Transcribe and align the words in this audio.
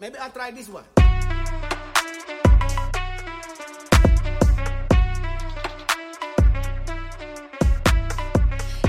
Maybe 0.00 0.16
I'll 0.16 0.30
try 0.30 0.50
this 0.50 0.66
one. 0.66 0.84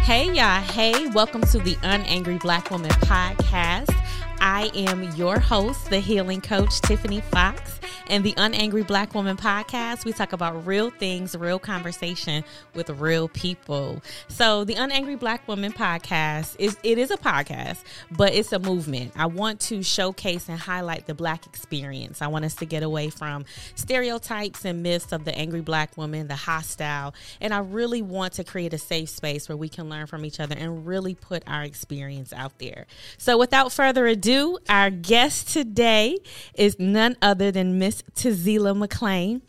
Hey, 0.04 0.32
y'all. 0.32 0.62
Hey, 0.62 1.08
welcome 1.08 1.42
to 1.42 1.60
the 1.60 1.76
Unangry 1.84 2.40
Black 2.40 2.72
Woman 2.72 2.92
podcast. 2.92 3.94
I 4.40 4.72
am 4.74 5.14
your 5.18 5.38
host, 5.38 5.90
the 5.90 6.00
healing 6.00 6.40
coach, 6.40 6.80
Tiffany 6.80 7.20
Fox. 7.20 7.81
And 8.12 8.26
the 8.26 8.34
Unangry 8.34 8.86
Black 8.86 9.16
Woman 9.16 9.38
podcast, 9.38 10.04
we 10.04 10.12
talk 10.12 10.34
about 10.34 10.68
real 10.68 10.90
things, 10.90 11.34
real 11.34 11.58
conversation 11.58 12.44
with 12.74 12.90
real 12.90 13.30
people. 13.30 14.02
So 14.28 14.66
the 14.66 14.76
Unangry 14.76 15.18
Black 15.18 15.48
Woman 15.48 15.72
podcast 15.72 16.58
is 16.60 16.78
it 16.84 16.98
is 16.98 17.10
a 17.10 17.16
podcast, 17.16 17.86
but 18.12 18.34
it's 18.34 18.52
a 18.52 18.60
movement. 18.60 19.14
I 19.16 19.28
want 19.28 19.62
to 19.62 19.82
showcase 19.82 20.50
and 20.50 20.60
highlight 20.60 21.08
the 21.08 21.14
black 21.14 21.46
experience. 21.46 22.22
I 22.22 22.28
want 22.28 22.44
us 22.44 22.54
to 22.56 22.66
get 22.66 22.84
away 22.84 23.12
from 23.12 23.46
stereotypes 23.76 24.66
and 24.66 24.84
myths 24.84 25.14
of 25.14 25.24
the 25.24 25.34
angry 25.34 25.62
black 25.62 25.96
woman, 25.96 26.28
the 26.28 26.36
hostile, 26.36 27.16
and 27.40 27.54
I 27.54 27.60
really 27.60 28.02
want 28.02 28.34
to 28.34 28.44
create 28.44 28.74
a 28.74 28.78
safe 28.78 29.08
space 29.08 29.48
where 29.48 29.58
we 29.58 29.70
can 29.70 29.88
learn 29.88 30.06
from 30.08 30.26
each 30.26 30.42
other 30.42 30.58
and 30.60 30.86
really 30.86 31.16
put 31.16 31.44
our 31.48 31.64
experience 31.64 32.34
out 32.34 32.60
there. 32.60 32.88
So 33.18 33.38
without 33.38 33.72
further 33.72 34.06
ado, 34.06 34.58
our 34.68 34.90
guest 34.90 35.54
today 35.54 36.18
is 36.54 36.78
none 36.78 37.16
other 37.22 37.52
than 37.52 37.80
Miss 37.80 38.01
Tzeala 38.16 38.76
Mclean. 38.76 39.42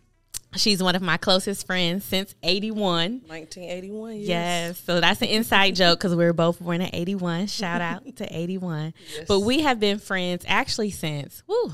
She's 0.55 0.83
one 0.83 0.95
of 0.95 1.01
my 1.01 1.16
closest 1.16 1.66
friends 1.66 2.05
since 2.05 2.34
81. 2.42 3.23
1981, 3.27 4.16
yes. 4.16 4.28
Yes. 4.28 4.80
So 4.84 5.01
that's 5.01 5.23
an 5.23 5.28
inside 5.28 5.75
joke 5.75 5.98
because 5.98 6.15
we 6.15 6.25
were 6.25 6.34
both 6.34 6.61
born 6.61 6.83
in 6.83 6.91
81. 6.95 7.47
Shout 7.47 7.80
out 7.80 8.05
to 8.16 8.37
81. 8.37 8.92
Yes. 9.15 9.25
But 9.27 9.41
we 9.41 9.61
have 9.61 9.80
been 9.80 9.98
friends 9.98 10.45
actually 10.47 10.91
since, 10.91 11.42
woo, 11.47 11.73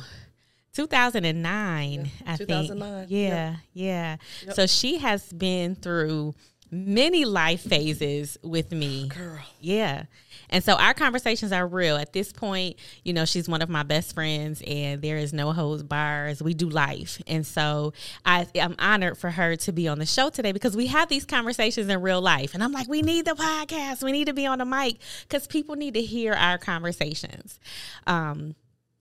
2009, 0.74 2.10
I 2.24 2.36
2009, 2.36 2.98
think. 3.00 3.10
Yeah, 3.10 3.56
yeah. 3.72 4.16
So 4.52 4.66
she 4.68 4.98
has 4.98 5.32
been 5.32 5.74
through 5.74 6.36
many 6.70 7.24
life 7.24 7.62
phases 7.62 8.38
with 8.42 8.72
me. 8.72 9.08
Girl. 9.08 9.40
Yeah. 9.60 10.04
And 10.50 10.64
so 10.64 10.74
our 10.74 10.94
conversations 10.94 11.52
are 11.52 11.66
real. 11.66 11.96
At 11.96 12.12
this 12.12 12.32
point, 12.32 12.76
you 13.04 13.12
know, 13.12 13.24
she's 13.24 13.48
one 13.48 13.62
of 13.62 13.68
my 13.68 13.82
best 13.82 14.14
friends 14.14 14.62
and 14.66 15.02
there 15.02 15.16
is 15.16 15.32
no 15.32 15.52
holds 15.52 15.82
bars. 15.82 16.42
We 16.42 16.54
do 16.54 16.68
life. 16.68 17.20
And 17.26 17.46
so 17.46 17.92
I, 18.24 18.46
I'm 18.60 18.76
honored 18.78 19.18
for 19.18 19.30
her 19.30 19.56
to 19.56 19.72
be 19.72 19.88
on 19.88 19.98
the 19.98 20.06
show 20.06 20.30
today 20.30 20.52
because 20.52 20.76
we 20.76 20.86
have 20.86 21.08
these 21.08 21.24
conversations 21.24 21.88
in 21.88 22.00
real 22.00 22.20
life. 22.20 22.54
And 22.54 22.62
I'm 22.62 22.72
like, 22.72 22.88
we 22.88 23.02
need 23.02 23.26
the 23.26 23.34
podcast. 23.34 24.02
We 24.02 24.12
need 24.12 24.26
to 24.26 24.34
be 24.34 24.46
on 24.46 24.58
the 24.58 24.64
mic 24.64 24.98
because 25.22 25.46
people 25.46 25.76
need 25.76 25.94
to 25.94 26.02
hear 26.02 26.32
our 26.34 26.58
conversations. 26.58 27.58
Um, 28.06 28.54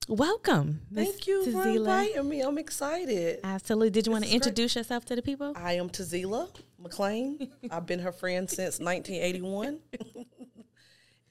welcome. 0.08 0.82
Thank 0.94 1.28
you 1.28 1.46
for 1.52 1.64
Tzeala. 1.66 1.76
inviting 1.78 2.30
me. 2.30 2.42
I'm 2.42 2.58
excited. 2.58 3.40
Absolutely. 3.44 3.90
Did 3.90 4.08
you 4.08 4.12
want 4.12 4.24
to 4.24 4.28
is 4.28 4.32
great. 4.32 4.36
introduce 4.36 4.76
yourself 4.76 5.06
to 5.06 5.16
the 5.16 5.22
people? 5.22 5.54
I 5.56 5.74
am 5.74 5.90
Tzeala 5.90 6.50
McLean. 6.80 7.50
I've 7.72 7.86
been 7.86 8.00
her 8.00 8.12
friend 8.12 8.50
since 8.50 8.80
1981. 8.80 9.80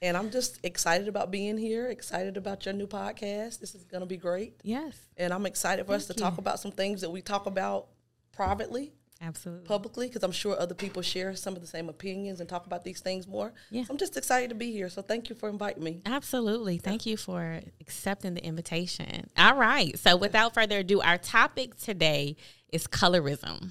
and 0.03 0.17
I'm 0.17 0.31
just 0.31 0.59
excited 0.63 1.09
about 1.09 1.31
being 1.31 1.57
here, 1.59 1.89
excited 1.89 2.37
about 2.37 2.65
your 2.65 2.75
new 2.75 2.87
podcast. 2.87 3.61
This 3.61 3.75
is 3.75 3.85
going 3.85 4.03
to 4.03 4.07
be 4.07 4.17
great. 4.17 4.61
Yes. 4.63 4.97
And 5.17 5.33
I'm 5.33 5.47
excited 5.47 5.87
for 5.87 5.95
us 5.95 6.07
to 6.07 6.15
Thank 6.15 6.21
talk 6.23 6.39
about 6.39 6.61
some 6.61 6.73
things 6.73 7.01
that 7.01 7.11
we 7.11 7.23
talk 7.23 7.47
about 7.47 7.89
privately, 8.33 8.93
Absolutely. 9.21 9.67
publicly, 9.67 10.09
because 10.09 10.23
I'm 10.23 10.33
sure 10.33 10.59
other 10.59 10.75
people 10.75 11.03
share 11.03 11.35
some 11.35 11.55
of 11.55 11.61
the 11.61 11.67
same 11.67 11.89
opinions 11.89 12.41
and 12.41 12.49
talk 12.49 12.67
about 12.67 12.85
these 12.85 13.01
things 13.01 13.27
more. 13.27 13.53
Yeah. 13.71 13.85
So 13.85 13.93
I'm 13.93 13.99
just 13.99 14.17
excited 14.17 14.51
to 14.51 14.55
be 14.55 14.73
here. 14.73 14.89
So 14.89 15.03
thank 15.03 15.29
you 15.31 15.35
for 15.35 15.49
inviting 15.49 15.83
me. 15.83 16.03
Absolutely. 16.05 16.79
Thank 16.79 17.07
you 17.07 17.17
for 17.17 17.61
accepting 17.81 18.35
the 18.35 18.45
invitation. 18.45 19.31
All 19.39 19.57
right. 19.57 19.99
So, 19.99 20.17
without 20.17 20.55
further 20.55 20.79
ado, 20.79 21.01
our 21.01 21.19
topic 21.19 21.77
today 21.77 22.37
is 22.73 22.87
colorism. 22.87 23.71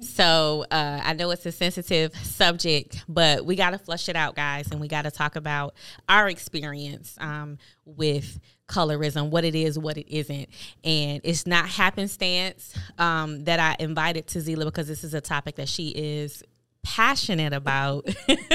So, 0.00 0.64
uh, 0.70 1.00
I 1.02 1.14
know 1.14 1.30
it's 1.30 1.46
a 1.46 1.52
sensitive 1.52 2.14
subject, 2.16 3.04
but 3.08 3.44
we 3.44 3.56
got 3.56 3.70
to 3.70 3.78
flush 3.78 4.08
it 4.08 4.16
out, 4.16 4.34
guys, 4.36 4.70
and 4.70 4.80
we 4.80 4.88
got 4.88 5.02
to 5.02 5.10
talk 5.10 5.36
about 5.36 5.74
our 6.08 6.28
experience 6.28 7.16
um, 7.20 7.58
with 7.84 8.38
colorism, 8.68 9.30
what 9.30 9.44
it 9.44 9.54
is, 9.54 9.78
what 9.78 9.98
it 9.98 10.08
isn't. 10.08 10.48
And 10.82 11.20
it's 11.24 11.46
not 11.46 11.68
happenstance 11.68 12.74
um, 12.98 13.44
that 13.44 13.60
I 13.60 13.76
invited 13.78 14.26
Tzeala 14.26 14.64
because 14.64 14.88
this 14.88 15.04
is 15.04 15.14
a 15.14 15.20
topic 15.20 15.56
that 15.56 15.68
she 15.68 15.88
is 15.88 16.42
passionate 16.84 17.52
about. 17.52 18.06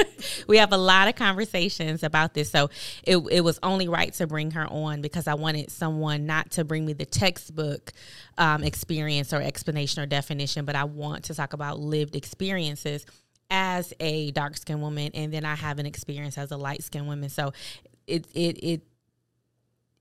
we 0.47 0.57
have 0.57 0.71
a 0.71 0.77
lot 0.77 1.09
of 1.09 1.15
conversations 1.15 2.03
about 2.03 2.33
this. 2.33 2.49
So 2.49 2.69
it, 3.03 3.17
it 3.17 3.41
was 3.41 3.59
only 3.61 3.89
right 3.89 4.13
to 4.13 4.27
bring 4.27 4.51
her 4.51 4.65
on 4.67 5.01
because 5.01 5.27
I 5.27 5.33
wanted 5.33 5.69
someone 5.71 6.25
not 6.25 6.51
to 6.51 6.63
bring 6.63 6.85
me 6.85 6.93
the 6.93 7.05
textbook 7.05 7.91
um, 8.37 8.63
experience 8.63 9.33
or 9.33 9.41
explanation 9.41 10.01
or 10.01 10.05
definition, 10.05 10.63
but 10.63 10.75
I 10.75 10.85
want 10.85 11.25
to 11.25 11.33
talk 11.33 11.53
about 11.53 11.79
lived 11.79 12.15
experiences 12.15 13.05
as 13.49 13.93
a 13.99 14.31
dark 14.31 14.55
skinned 14.55 14.81
woman. 14.81 15.11
And 15.13 15.33
then 15.33 15.43
I 15.43 15.55
have 15.55 15.79
an 15.79 15.85
experience 15.85 16.37
as 16.37 16.51
a 16.51 16.57
light 16.57 16.83
skinned 16.83 17.07
woman. 17.07 17.29
So 17.29 17.51
it, 18.07 18.25
it, 18.33 18.63
it, 18.63 18.81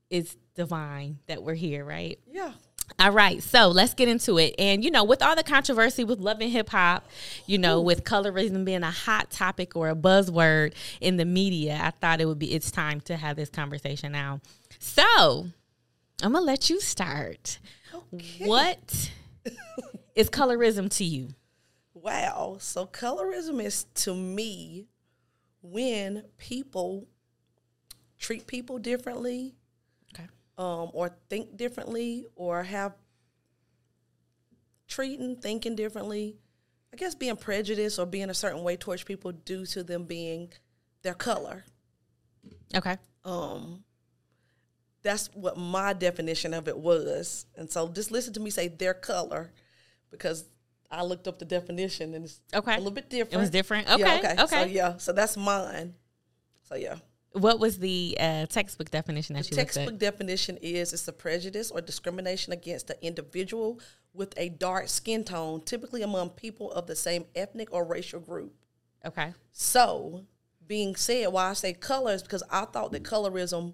it's 0.09 0.37
divine 0.55 1.19
that 1.27 1.43
we're 1.43 1.55
here, 1.55 1.83
right? 1.83 2.19
Yeah. 2.31 2.53
All 2.97 3.11
right, 3.11 3.41
so 3.41 3.69
let's 3.69 3.93
get 3.93 4.07
into 4.07 4.37
it. 4.37 4.55
And 4.57 4.83
you 4.83 4.91
know, 4.91 5.03
with 5.03 5.21
all 5.21 5.35
the 5.35 5.43
controversy 5.43 6.03
with 6.03 6.19
love 6.19 6.41
and 6.41 6.51
hip 6.51 6.69
hop, 6.69 7.07
you 7.45 7.57
know, 7.57 7.81
with 7.81 8.03
colorism 8.03 8.65
being 8.65 8.83
a 8.83 8.91
hot 8.91 9.29
topic 9.29 9.75
or 9.75 9.89
a 9.89 9.95
buzzword 9.95 10.73
in 10.99 11.17
the 11.17 11.25
media, 11.25 11.79
I 11.81 11.91
thought 11.91 12.21
it 12.21 12.25
would 12.25 12.39
be 12.39 12.53
it's 12.53 12.71
time 12.71 13.01
to 13.01 13.15
have 13.15 13.35
this 13.35 13.49
conversation 13.49 14.11
now. 14.11 14.41
So, 14.79 15.47
I'm 16.21 16.33
gonna 16.33 16.41
let 16.41 16.69
you 16.69 16.79
start. 16.79 17.59
What 18.39 19.11
is 20.15 20.29
colorism 20.29 20.89
to 20.97 21.03
you? 21.03 21.29
Wow. 21.93 22.57
So 22.59 22.85
colorism 22.85 23.63
is 23.63 23.85
to 23.95 24.13
me 24.13 24.87
when 25.61 26.23
people 26.37 27.07
treat 28.17 28.47
people 28.47 28.79
differently 28.79 29.55
Okay. 29.55 29.58
Um, 30.59 30.91
or 30.93 31.17
think 31.29 31.55
differently 31.57 32.25
or 32.35 32.61
have 32.63 32.93
treating, 34.87 35.37
thinking 35.37 35.75
differently. 35.75 36.35
I 36.93 36.97
guess 36.97 37.15
being 37.15 37.37
prejudiced 37.37 37.97
or 37.97 38.05
being 38.05 38.29
a 38.29 38.33
certain 38.33 38.63
way 38.63 38.75
towards 38.75 39.03
people 39.03 39.31
due 39.31 39.65
to 39.67 39.83
them 39.83 40.03
being 40.03 40.51
their 41.01 41.13
color. 41.13 41.63
Okay. 42.75 42.97
Um, 43.23 43.83
that's 45.01 45.29
what 45.33 45.57
my 45.57 45.93
definition 45.93 46.53
of 46.53 46.67
it 46.67 46.77
was. 46.77 47.45
And 47.55 47.69
so 47.71 47.87
just 47.87 48.11
listen 48.11 48.33
to 48.33 48.39
me 48.39 48.49
say 48.49 48.67
their 48.67 48.93
color 48.93 49.51
because 50.11 50.45
I 50.91 51.03
looked 51.03 51.27
up 51.27 51.39
the 51.39 51.45
definition 51.45 52.15
and 52.15 52.25
it's 52.25 52.41
Okay. 52.53 52.73
a 52.73 52.77
little 52.77 52.91
bit 52.91 53.09
different. 53.09 53.33
It 53.35 53.37
was 53.37 53.49
different. 53.51 53.87
Yeah, 53.87 53.93
Okay. 53.93 54.17
okay. 54.19 54.35
So 54.37 54.43
Okay. 54.43 54.67
yeah, 54.71 54.97
so 54.97 55.13
that's 55.13 55.37
mine. 55.37 55.93
So 56.63 56.75
yeah. 56.75 56.95
What 57.33 57.59
was 57.59 57.77
the 57.77 58.17
uh, 58.19 58.45
textbook 58.47 58.89
definition 58.89 59.35
that 59.35 59.49
you 59.49 59.55
looked 59.55 59.73
Textbook 59.73 59.99
definition 59.99 60.57
is 60.57 60.93
it's 60.93 61.07
a 61.07 61.13
prejudice 61.13 61.69
or 61.69 61.79
discrimination 61.81 62.53
against 62.53 62.89
an 62.89 62.95
individual 63.01 63.79
with 64.13 64.33
a 64.37 64.49
dark 64.49 64.89
skin 64.89 65.23
tone, 65.23 65.61
typically 65.61 66.01
among 66.01 66.31
people 66.31 66.71
of 66.71 66.87
the 66.87 66.95
same 66.95 67.25
ethnic 67.35 67.71
or 67.71 67.83
racial 67.85 68.19
group. 68.19 68.53
Okay. 69.05 69.33
So, 69.51 70.25
being 70.65 70.95
said, 70.95 71.27
why 71.31 71.49
I 71.49 71.53
say 71.53 71.73
color 71.73 72.13
is 72.13 72.23
because 72.23 72.43
I 72.49 72.65
thought 72.65 72.91
that 72.93 73.03
colorism 73.03 73.73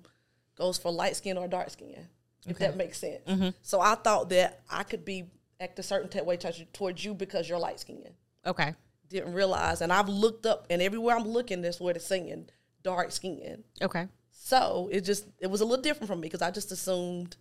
goes 0.57 0.77
for 0.77 0.91
light 0.91 1.15
skin 1.15 1.37
or 1.37 1.47
dark 1.47 1.69
skin, 1.69 2.07
if 2.47 2.57
that 2.59 2.75
makes 2.77 2.97
sense. 2.99 3.21
So 3.61 3.79
I 3.79 3.95
thought 3.95 4.29
that 4.29 4.61
I 4.69 4.83
could 4.83 5.05
be 5.05 5.25
act 5.61 5.79
a 5.79 5.83
certain 5.83 6.09
type 6.09 6.25
way 6.25 6.35
towards 6.35 6.59
you- 6.59 6.65
towards 6.73 7.05
you 7.05 7.13
because 7.13 7.47
you're 7.47 7.59
light 7.59 7.79
skinned. 7.79 8.13
Okay. 8.45 8.75
Didn't 9.07 9.33
realize, 9.33 9.79
and 9.81 9.93
I've 9.93 10.09
looked 10.09 10.45
up, 10.45 10.67
and 10.69 10.81
everywhere 10.81 11.15
I'm 11.15 11.27
looking, 11.27 11.61
that's 11.61 11.79
where 11.79 11.95
it's 11.95 12.05
saying 12.05 12.49
dark 12.85 13.11
skin. 13.11 13.63
Okay. 13.81 14.07
So 14.31 14.87
it 14.91 15.01
just 15.01 15.25
it 15.39 15.47
was 15.47 15.59
a 15.61 15.65
little 15.65 15.81
different 15.83 16.07
from 16.07 16.19
me 16.21 16.27
because 16.27 16.41
I 16.43 16.51
just 16.51 16.71
assumed, 16.71 17.35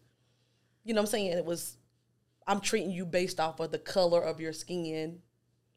you 0.84 0.94
know, 0.94 1.03
what 1.03 1.09
I'm 1.09 1.10
saying 1.10 1.26
it 1.38 1.44
was, 1.44 1.76
I'm 2.46 2.61
treating 2.61 2.91
you 2.91 3.05
based 3.05 3.38
off 3.38 3.61
of 3.61 3.70
the 3.70 3.79
color 3.79 4.23
of 4.23 4.41
your 4.41 4.52
skin, 4.55 5.20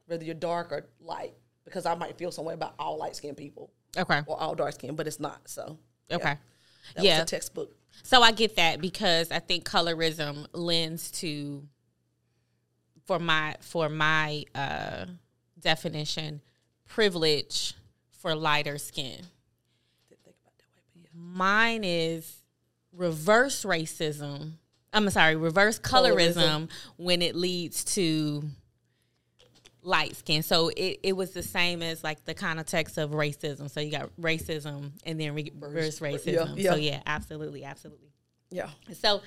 whether 0.06 0.24
you're 0.24 0.34
dark 0.36 0.72
or 0.72 0.88
light, 1.02 1.34
because 1.66 1.86
I 1.86 1.96
might 1.96 2.18
feel 2.18 2.32
some 2.32 2.46
way 2.46 2.54
about 2.54 2.76
all 2.80 2.98
light 2.98 3.16
skinned 3.16 3.36
people 3.38 3.72
Okay. 3.98 4.22
or 4.26 4.40
all 4.40 4.56
dark 4.56 4.74
skin, 4.74 4.96
but 4.96 5.06
it's 5.06 5.20
not. 5.20 5.42
So 5.50 5.78
Okay. 6.10 6.36
yeah. 6.98 7.26
textbook. 7.26 7.76
So 8.04 8.22
I 8.22 8.32
get 8.32 8.56
that 8.56 8.80
because 8.80 9.30
I 9.32 9.40
think 9.40 9.66
colorism 9.66 10.48
lends 10.54 11.12
to 11.22 11.68
for 13.06 13.20
my 13.20 13.56
for 13.60 13.90
my 13.90 14.46
uh 14.56 15.06
definition 15.60 16.42
privilege 16.86 17.74
for 18.12 18.34
lighter 18.36 18.78
skin. 18.78 19.22
Didn't 20.10 20.24
think 20.24 20.36
about 20.42 20.58
that 20.58 20.70
way, 20.76 20.82
but 20.94 21.02
yeah. 21.04 21.07
Mine 21.18 21.84
is 21.84 22.44
reverse 22.94 23.64
racism. 23.64 24.54
I'm 24.94 25.10
sorry, 25.10 25.36
reverse 25.36 25.80
colorism, 25.80 26.36
Colorism. 26.36 26.70
when 26.98 27.22
it 27.22 27.36
leads 27.36 27.84
to 27.96 28.44
light 29.84 30.16
skin. 30.16 30.44
So 30.44 30.70
it, 30.70 31.00
it 31.04 31.14
was 31.14 31.32
the 31.32 31.44
same 31.44 31.82
as 31.82 32.04
like 32.04 32.26
the 32.26 32.34
context 32.34 32.98
of 32.98 33.12
racism. 33.12 33.70
So 33.70 33.80
you 33.80 33.92
got 33.92 34.10
racism 34.20 34.92
and 35.06 35.20
then 35.20 35.34
reverse 35.34 36.00
racism. 36.00 36.54
yeah. 36.58 36.72
So 36.72 36.78
yeah, 36.78 37.02
absolutely, 37.06 37.64
absolutely. 37.64 38.08
Yeah. 38.50 38.70
So, 38.94 39.22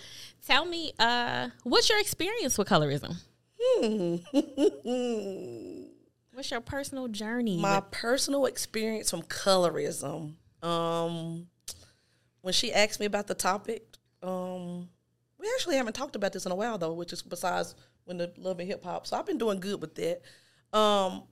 tell 0.46 0.64
me, 0.64 0.92
uh, 0.98 1.50
what's 1.64 1.90
your 1.90 2.00
experience 2.00 2.56
with 2.56 2.68
colorism? 2.68 3.16
what's 6.32 6.50
your 6.50 6.60
personal 6.60 7.08
journey? 7.08 7.58
My 7.58 7.76
with- 7.80 7.90
personal 7.90 8.46
experience 8.46 9.10
from 9.10 9.22
colorism. 9.22 10.34
Um, 10.62 11.48
when 12.42 12.52
she 12.52 12.72
asked 12.72 13.00
me 13.00 13.06
about 13.06 13.26
the 13.26 13.34
topic, 13.34 13.84
um, 14.22 14.88
we 15.38 15.50
actually 15.54 15.76
haven't 15.76 15.94
talked 15.94 16.16
about 16.16 16.32
this 16.32 16.46
in 16.46 16.52
a 16.52 16.54
while 16.54 16.78
though, 16.78 16.92
which 16.92 17.12
is 17.12 17.22
besides 17.22 17.74
when 18.04 18.18
the 18.18 18.32
love 18.36 18.58
and 18.60 18.68
hip 18.68 18.84
hop. 18.84 19.06
So 19.06 19.16
I've 19.16 19.26
been 19.26 19.38
doing 19.38 19.60
good 19.60 19.80
with 19.80 19.94
that. 19.96 20.22
Um, 20.76 21.24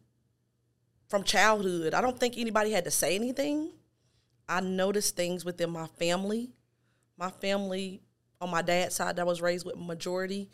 from 1.08 1.24
childhood, 1.24 1.94
I 1.94 2.00
don't 2.00 2.18
think 2.18 2.36
anybody 2.36 2.70
had 2.70 2.84
to 2.84 2.90
say 2.90 3.14
anything. 3.14 3.70
I 4.48 4.60
noticed 4.60 5.16
things 5.16 5.44
within 5.44 5.70
my 5.70 5.86
family. 5.98 6.50
My 7.16 7.30
family 7.30 8.02
on 8.40 8.50
my 8.50 8.62
dad's 8.62 8.94
side 8.94 9.16
that 9.16 9.22
I 9.22 9.24
was 9.24 9.42
raised 9.42 9.66
with 9.66 9.76
majority. 9.76 10.50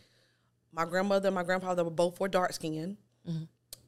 My 0.73 0.85
grandmother 0.85 1.29
and 1.29 1.35
my 1.35 1.43
grandfather 1.43 1.85
were 1.85 1.91
both 1.91 2.19
were 2.19 2.29
dark 2.29 2.53
skinned 2.53 2.97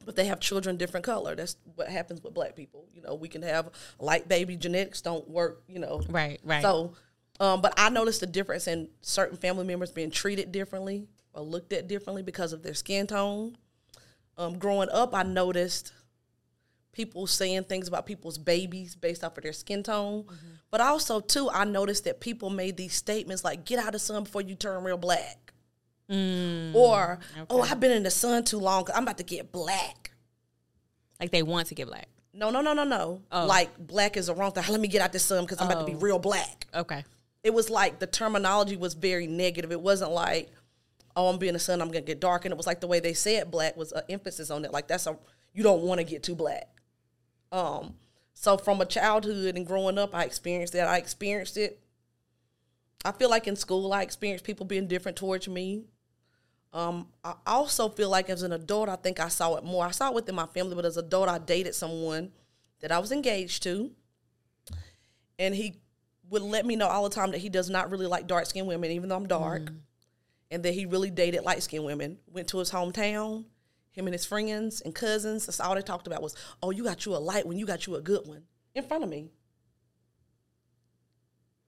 but 0.07 0.17
they 0.17 0.25
have 0.27 0.41
children 0.41 0.77
different 0.77 1.05
color. 1.05 1.35
That's 1.35 1.57
what 1.75 1.89
happens 1.89 2.23
with 2.23 2.33
black 2.33 2.55
people. 2.55 2.87
You 2.95 3.03
know, 3.03 3.15
we 3.15 3.29
can 3.29 3.43
have 3.43 3.69
light 3.99 4.29
baby 4.29 4.57
genetics 4.57 5.03
don't 5.03 5.29
work. 5.29 5.63
You 5.69 5.81
know, 5.81 6.01
Right, 6.09 6.41
right. 6.45 6.63
So, 6.63 6.95
um, 7.41 7.61
but 7.61 7.75
I 7.77 7.91
noticed 7.91 8.21
the 8.21 8.27
difference 8.27 8.67
in 8.69 8.89
certain 9.03 9.37
family 9.37 9.67
members 9.67 9.91
being 9.91 10.11
treated 10.11 10.53
differently 10.53 11.09
or 11.35 11.43
looked 11.43 11.73
at 11.73 11.89
differently 11.89 12.23
because 12.23 12.55
of 12.55 12.63
their 12.63 12.73
skin 12.73 13.07
tone. 13.07 13.59
Um, 14.39 14.59
growing 14.59 14.89
up, 14.91 15.15
I 15.15 15.25
noticed 15.25 15.93
people 16.93 17.27
saying 17.27 17.65
things 17.65 17.89
about 17.89 18.07
people's 18.07 18.39
babies 18.39 18.95
based 18.95 19.23
off 19.23 19.37
of 19.37 19.43
their 19.43 19.53
skin 19.53 19.83
tone. 19.83 20.25
But 20.71 20.81
also, 20.81 21.21
too, 21.21 21.51
I 21.51 21.65
noticed 21.65 22.05
that 22.05 22.21
people 22.21 22.49
made 22.49 22.77
these 22.77 22.95
statements 22.95 23.45
like, 23.45 23.65
get 23.65 23.79
out 23.79 23.89
of 23.89 23.93
the 23.93 23.99
sun 23.99 24.25
before 24.25 24.41
you 24.43 24.55
turn 24.55 24.83
real 24.83 24.97
black. 24.97 25.46
Or, 26.75 27.19
oh, 27.51 27.63
I've 27.63 27.81
been 27.81 27.91
in 27.91 28.03
the 28.03 28.11
sun 28.11 28.45
too 28.45 28.59
long. 28.59 28.87
I'm 28.95 29.03
about 29.03 29.19
to 29.19 29.25
get 29.25 29.51
black. 29.53 30.11
like 31.21 31.31
they 31.31 31.43
want 31.43 31.69
to 31.69 31.75
get 31.75 31.87
black. 31.89 32.09
No, 32.33 32.51
no, 32.51 32.61
no, 32.61 32.75
no, 32.75 32.85
no. 32.85 33.23
Like 33.33 33.77
black 33.79 34.17
is 34.17 34.29
a 34.29 34.35
wrong 34.35 34.53
thing. 34.53 34.65
Let 34.69 34.81
me 34.81 34.89
get 34.89 35.01
out 35.01 35.13
this 35.13 35.25
sun 35.25 35.45
because 35.45 35.61
I'm 35.61 35.71
about 35.71 35.87
to 35.87 35.93
be 35.93 35.99
real 35.99 36.19
black. 36.19 36.67
Okay. 36.75 37.03
It 37.43 37.55
was 37.55 37.71
like 37.71 37.99
the 37.99 38.07
terminology 38.07 38.77
was 38.77 38.95
very 38.95 39.27
negative. 39.27 39.73
It 39.73 39.81
wasn't 39.81 40.11
like, 40.13 40.51
oh, 41.17 41.29
I'm 41.29 41.39
being 41.39 41.55
a 41.55 41.59
sun, 41.59 41.81
I'm 41.81 41.89
gonna 41.89 42.03
get 42.03 42.21
dark. 42.21 42.45
And 42.45 42.53
it 42.53 42.57
was 42.57 42.67
like 42.67 42.81
the 42.81 42.87
way 42.87 43.01
they 43.01 43.15
said 43.15 43.51
black 43.51 43.77
was 43.77 43.93
an 43.93 44.03
emphasis 44.09 44.51
on 44.51 44.65
it. 44.65 44.73
Like 44.73 44.87
that's 44.89 45.07
a 45.07 45.17
you 45.55 45.63
don't 45.63 45.83
want 45.83 45.99
to 45.99 46.05
get 46.05 46.23
too 46.23 46.35
black. 46.35 46.69
Um, 47.53 47.95
so 48.35 48.59
from 48.59 48.81
a 48.83 48.85
childhood 48.85 49.57
and 49.57 49.67
growing 49.67 49.97
up, 49.97 50.15
I 50.15 50.25
experienced 50.25 50.75
that. 50.75 50.87
I 50.87 50.99
experienced 50.99 51.57
it. 51.57 51.81
I 53.05 53.13
feel 53.13 53.31
like 53.31 53.47
in 53.47 53.57
school, 53.57 53.93
I 53.95 54.03
experienced 54.03 54.45
people 54.45 54.67
being 54.67 54.87
different 54.89 55.17
towards 55.17 55.49
me. 55.49 55.85
Um, 56.77 57.07
I 57.25 57.33
also 57.47 57.89
feel 57.89 58.11
like 58.11 58.29
as 58.29 58.43
an 58.43 58.53
adult, 58.53 58.91
I 58.91 58.97
think 58.97 59.19
I 59.19 59.29
saw 59.29 59.57
it 59.57 59.65
more. 59.65 59.87
I 59.87 59.93
saw 59.93 60.11
it 60.11 60.15
within 60.15 60.35
my 60.35 60.45
family, 60.45 60.75
but 60.75 60.85
as 60.85 60.99
an 60.99 61.07
adult, 61.07 61.27
I 61.27 61.39
dated 61.39 61.75
someone 61.75 62.33
that 62.81 62.93
I 62.93 62.99
was 62.99 63.13
engaged 63.13 63.63
to, 63.63 63.93
and 65.39 65.55
he 65.55 65.81
would 66.29 66.43
let 66.43 66.67
me 66.67 66.77
know 66.77 66.87
all 66.87 67.05
the 67.05 67.15
time 67.15 67.31
that 67.31 67.39
he 67.39 67.49
does 67.49 67.71
not 67.71 67.91
really 67.91 68.07
like 68.07 68.27
dark 68.27 68.45
skinned 68.45 68.69
women, 68.69 68.91
even 68.91 69.09
though 69.09 69.17
I'm 69.17 69.27
dark, 69.27 69.73
and 70.51 70.63
that 70.65 70.75
he 70.75 70.85
really 70.85 71.11
dated 71.11 71.45
light 71.45 71.63
skinned 71.63 71.87
women. 71.87 72.19
Went 72.27 72.49
to 72.49 72.59
his 72.59 72.71
hometown, 72.71 73.47
him 73.93 74.07
and 74.07 74.13
his 74.13 74.27
friends 74.27 74.83
and 74.83 74.95
cousins. 74.95 75.47
That's 75.47 75.61
all 75.61 75.75
they 75.75 75.81
talked 75.81 76.07
about 76.07 76.21
was, 76.21 76.35
"Oh, 76.63 76.73
you 76.73 76.85
got 76.85 77.07
you 77.07 77.17
a 77.17 77.19
light 77.19 77.47
one, 77.47 77.57
you 77.57 77.65
got 77.65 77.87
you 77.87 77.95
a 77.95 78.03
good 78.03 78.27
one," 78.27 78.43
in 78.75 78.85
front 78.85 79.03
of 79.03 79.09
me. 79.09 79.31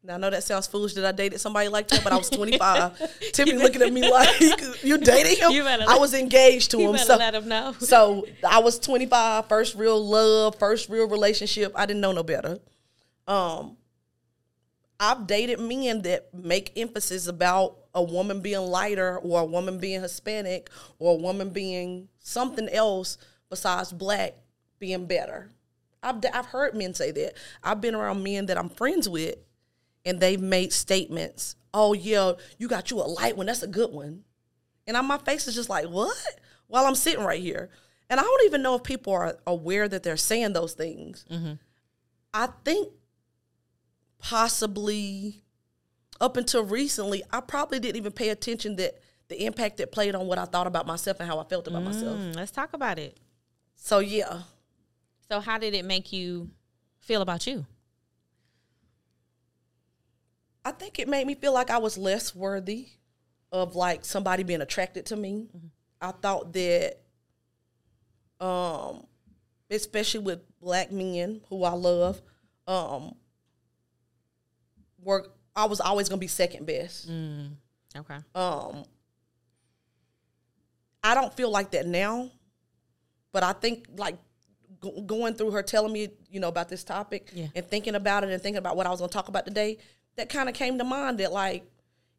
Now 0.03 0.15
I 0.15 0.17
know 0.19 0.31
that 0.31 0.45
sounds 0.45 0.67
foolish 0.67 0.95
that 0.95 1.05
I 1.05 1.13
dated 1.13 1.41
somebody 1.41 1.69
like 1.69 1.89
that, 1.89 2.05
but 2.05 2.13
I 2.13 2.17
was 2.17 2.31
25. 2.31 2.99
Tiffany 3.33 3.59
looking 3.59 3.83
at 3.83 3.93
me 3.93 4.09
like, 4.11 4.41
"You 4.83 4.99
dated 4.99 5.39
him?" 5.39 5.51
You 5.51 5.65
I 5.67 5.99
was 5.99 6.15
engaged 6.15 6.71
to 6.71 6.79
You 6.79 6.91
him. 6.91 6.99
So, 6.99 7.17
let 7.17 7.33
them 7.33 7.49
know. 7.49 7.75
so 7.81 8.27
I 8.49 8.61
was 8.61 8.79
25, 8.79 9.49
first 9.49 9.75
real 9.75 10.03
love, 10.03 10.57
first 10.59 10.89
real 10.89 11.09
relationship. 11.09 11.73
I 11.75 11.87
didn't 11.87 12.01
know 12.01 12.13
no 12.13 12.23
better. 12.23 12.59
Um, 13.27 13.77
I've 15.01 15.27
dated 15.27 15.61
men 15.61 16.03
that 16.03 16.33
make 16.33 16.73
emphasis 16.77 17.27
about 17.27 17.77
a 17.95 18.03
woman 18.03 18.41
being 18.41 18.61
lighter 18.61 19.19
or 19.19 19.41
a 19.41 19.45
woman 19.45 19.79
being 19.79 20.01
Hispanic 20.01 20.71
or 20.99 21.15
a 21.15 21.17
woman 21.17 21.51
being 21.51 22.09
something 22.21 22.69
else 22.69 23.19
besides 23.51 23.93
black 23.93 24.35
being 24.79 25.07
better. 25.07 25.51
I've, 26.03 26.17
I've 26.33 26.47
heard 26.47 26.75
men 26.75 26.95
say 26.95 27.11
that. 27.11 27.35
I've 27.63 27.81
been 27.81 27.95
around 27.95 28.23
men 28.23 28.47
that 28.47 28.59
I'm 28.59 28.69
friends 28.69 29.09
with 29.09 29.35
and 30.09 30.19
they've 30.21 30.41
made 30.41 30.73
statements. 30.73 31.55
Oh, 31.75 31.93
yeah, 31.93 32.33
you 32.59 32.67
got 32.67 32.91
you 32.91 32.99
a 32.99 33.05
light 33.07 33.37
one. 33.37 33.47
That's 33.47 33.63
a 33.63 33.69
good 33.69 33.93
one. 33.93 34.25
And 34.87 34.97
on 34.97 35.05
my 35.07 35.19
face 35.19 35.47
is 35.47 35.55
just 35.55 35.69
like, 35.69 35.87
what? 35.87 36.17
While 36.67 36.87
I'm 36.87 36.95
sitting 36.95 37.25
right 37.25 37.41
here. 37.41 37.69
And 38.11 38.19
I 38.19 38.23
don't 38.23 38.45
even 38.47 38.63
know 38.63 38.75
if 38.77 38.83
people 38.83 39.13
are 39.13 39.37
aware 39.47 39.87
that 39.87 40.03
they're 40.03 40.17
saying 40.17 40.55
those 40.55 40.73
things. 40.73 41.25
I 42.33 42.49
think 42.65 42.89
possibly 44.19 45.45
up 46.21 46.37
until 46.37 46.65
recently, 46.65 47.23
I 47.31 47.41
probably 47.41 47.79
didn't 47.81 47.97
even 47.97 48.13
pay 48.13 48.31
attention 48.31 48.77
that 48.77 49.01
the 49.29 49.45
impact 49.45 49.79
it 49.81 49.93
played 49.93 50.15
on 50.15 50.27
what 50.27 50.39
I 50.39 50.47
thought 50.47 50.67
about 50.67 50.87
myself 50.87 51.21
and 51.21 51.29
how 51.29 51.39
I 51.39 51.45
felt 51.45 51.69
about 51.69 51.83
myself. 51.85 52.19
Mm, 52.19 52.35
let's 52.37 52.51
talk 52.51 52.73
about 52.73 52.99
it. 52.99 53.19
So 53.77 53.99
yeah, 54.01 54.41
So, 55.31 55.41
how 55.41 55.59
did 55.59 55.75
it 55.75 55.85
make 55.85 56.13
you 56.13 56.51
feel 57.01 57.21
about 57.21 57.47
you? 57.47 57.67
I 60.69 60.73
think 60.73 60.99
it 60.99 61.09
made 61.09 61.27
me 61.27 61.35
feel 61.35 61.55
like 61.55 61.71
I 61.71 61.79
was 61.79 61.97
less 61.97 62.35
worthy 62.35 62.89
of 63.51 63.75
like 63.75 64.05
somebody 64.05 64.43
being 64.43 64.61
attracted 64.61 65.07
to 65.07 65.17
me. 65.17 65.47
I 65.99 66.11
thought 66.13 66.53
that 66.53 67.01
um 68.39 69.07
especially 69.71 70.21
with 70.21 70.41
black 70.61 70.93
men 70.93 71.41
who 71.49 71.65
I 71.65 71.73
love, 71.73 72.21
um 72.67 73.15
were 75.03 75.27
I 75.57 75.65
was 75.65 75.81
always 75.81 76.11
gonna 76.11 76.19
be 76.21 76.27
second 76.29 76.67
best. 76.67 77.09
Okay. 77.97 78.19
Um 78.35 78.85
I 81.03 81.15
don't 81.15 81.33
feel 81.33 81.51
like 81.51 81.71
that 81.71 81.87
now, 81.87 82.31
but 83.33 83.43
I 83.43 83.55
think 83.55 83.87
like 83.97 84.19
go- 84.81 85.01
going 85.01 85.33
through 85.33 85.53
her 85.53 85.63
telling 85.63 85.95
me, 85.95 86.11
you 86.31 86.41
know, 86.41 86.49
about 86.49 86.69
this 86.69 86.85
topic 86.85 87.31
Yeah. 87.33 87.47
and 87.55 87.65
thinking 87.67 87.95
about 87.95 88.25
it 88.25 88.31
and 88.31 88.43
thinking 88.43 88.59
about 88.59 88.77
what 88.77 88.87
I 88.87 88.91
was 88.91 88.99
going 89.01 89.09
to 89.09 89.15
talk 89.15 89.29
about 89.29 89.47
today, 89.47 89.79
that 90.19 90.29
kind 90.29 90.49
of 90.49 90.55
came 90.55 90.79
to 90.79 90.85
mind 90.85 91.19
that 91.19 91.33
like 91.33 91.65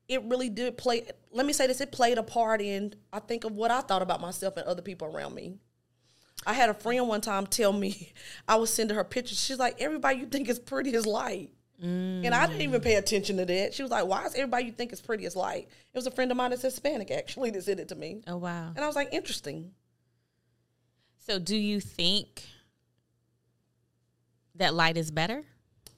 it 0.07 0.24
really 0.24 0.50
did 0.50 0.78
play 0.78 1.06
let 1.31 1.46
me 1.46 1.54
say 1.54 1.68
this 1.68 1.80
it 1.81 1.92
played 1.92 2.18
a 2.18 2.24
part 2.24 2.62
in 2.62 2.96
I 3.13 3.20
think 3.20 3.44
of 3.44 3.51
what 3.53 3.72
I 3.72 3.82
thought 3.82 4.01
about 4.01 4.20
myself 4.20 4.58
and 4.58 4.65
other 4.65 4.82
people 4.82 5.08
around 5.15 5.36
me. 5.36 5.58
I 6.48 6.53
had 6.53 6.70
a 6.70 6.74
friend 6.74 7.08
one 7.08 7.22
time 7.22 7.46
tell 7.46 7.74
me 7.74 8.13
I 8.48 8.56
was 8.56 8.74
sending 8.74 8.96
her 8.96 9.03
pictures. 9.03 9.39
She's 9.39 9.60
like, 9.60 9.79
everybody 9.79 10.20
you 10.20 10.25
think 10.25 10.50
is 10.50 10.58
pretty 10.58 10.94
is 10.94 11.06
light. 11.06 11.51
And 11.82 12.27
I 12.36 12.46
didn't 12.46 12.62
even 12.62 12.82
pay 12.82 12.96
attention 12.96 13.38
to 13.38 13.46
that. 13.46 13.74
She 13.74 13.82
was 13.82 13.89
like, 13.89 14.06
why 14.06 14.25
is 14.25 14.34
everybody 14.36 14.65
you 14.65 14.74
think 14.74 14.91
is 14.91 15.00
pretty 15.00 15.24
is 15.24 15.34
light? 15.34 15.70
It 15.94 15.98
was 15.98 16.08
a 16.08 16.12
friend 16.12 16.29
of 16.29 16.36
mine 16.36 16.50
that's 16.50 16.62
Hispanic 16.62 17.10
actually 17.10 17.51
that 17.51 17.63
said 17.63 17.79
it 17.79 17.88
to 17.88 17.96
me. 17.96 18.22
Oh, 18.27 18.36
wow. 18.36 18.74
And 18.75 18.84
I 18.84 18.88
was 18.88 18.98
like, 18.98 19.13
interesting. 19.13 19.72
So, 21.25 21.39
do 21.39 21.56
you 21.56 21.79
think 21.79 22.44
that 24.56 24.74
light 24.74 24.98
is 24.98 25.10
better? 25.10 25.46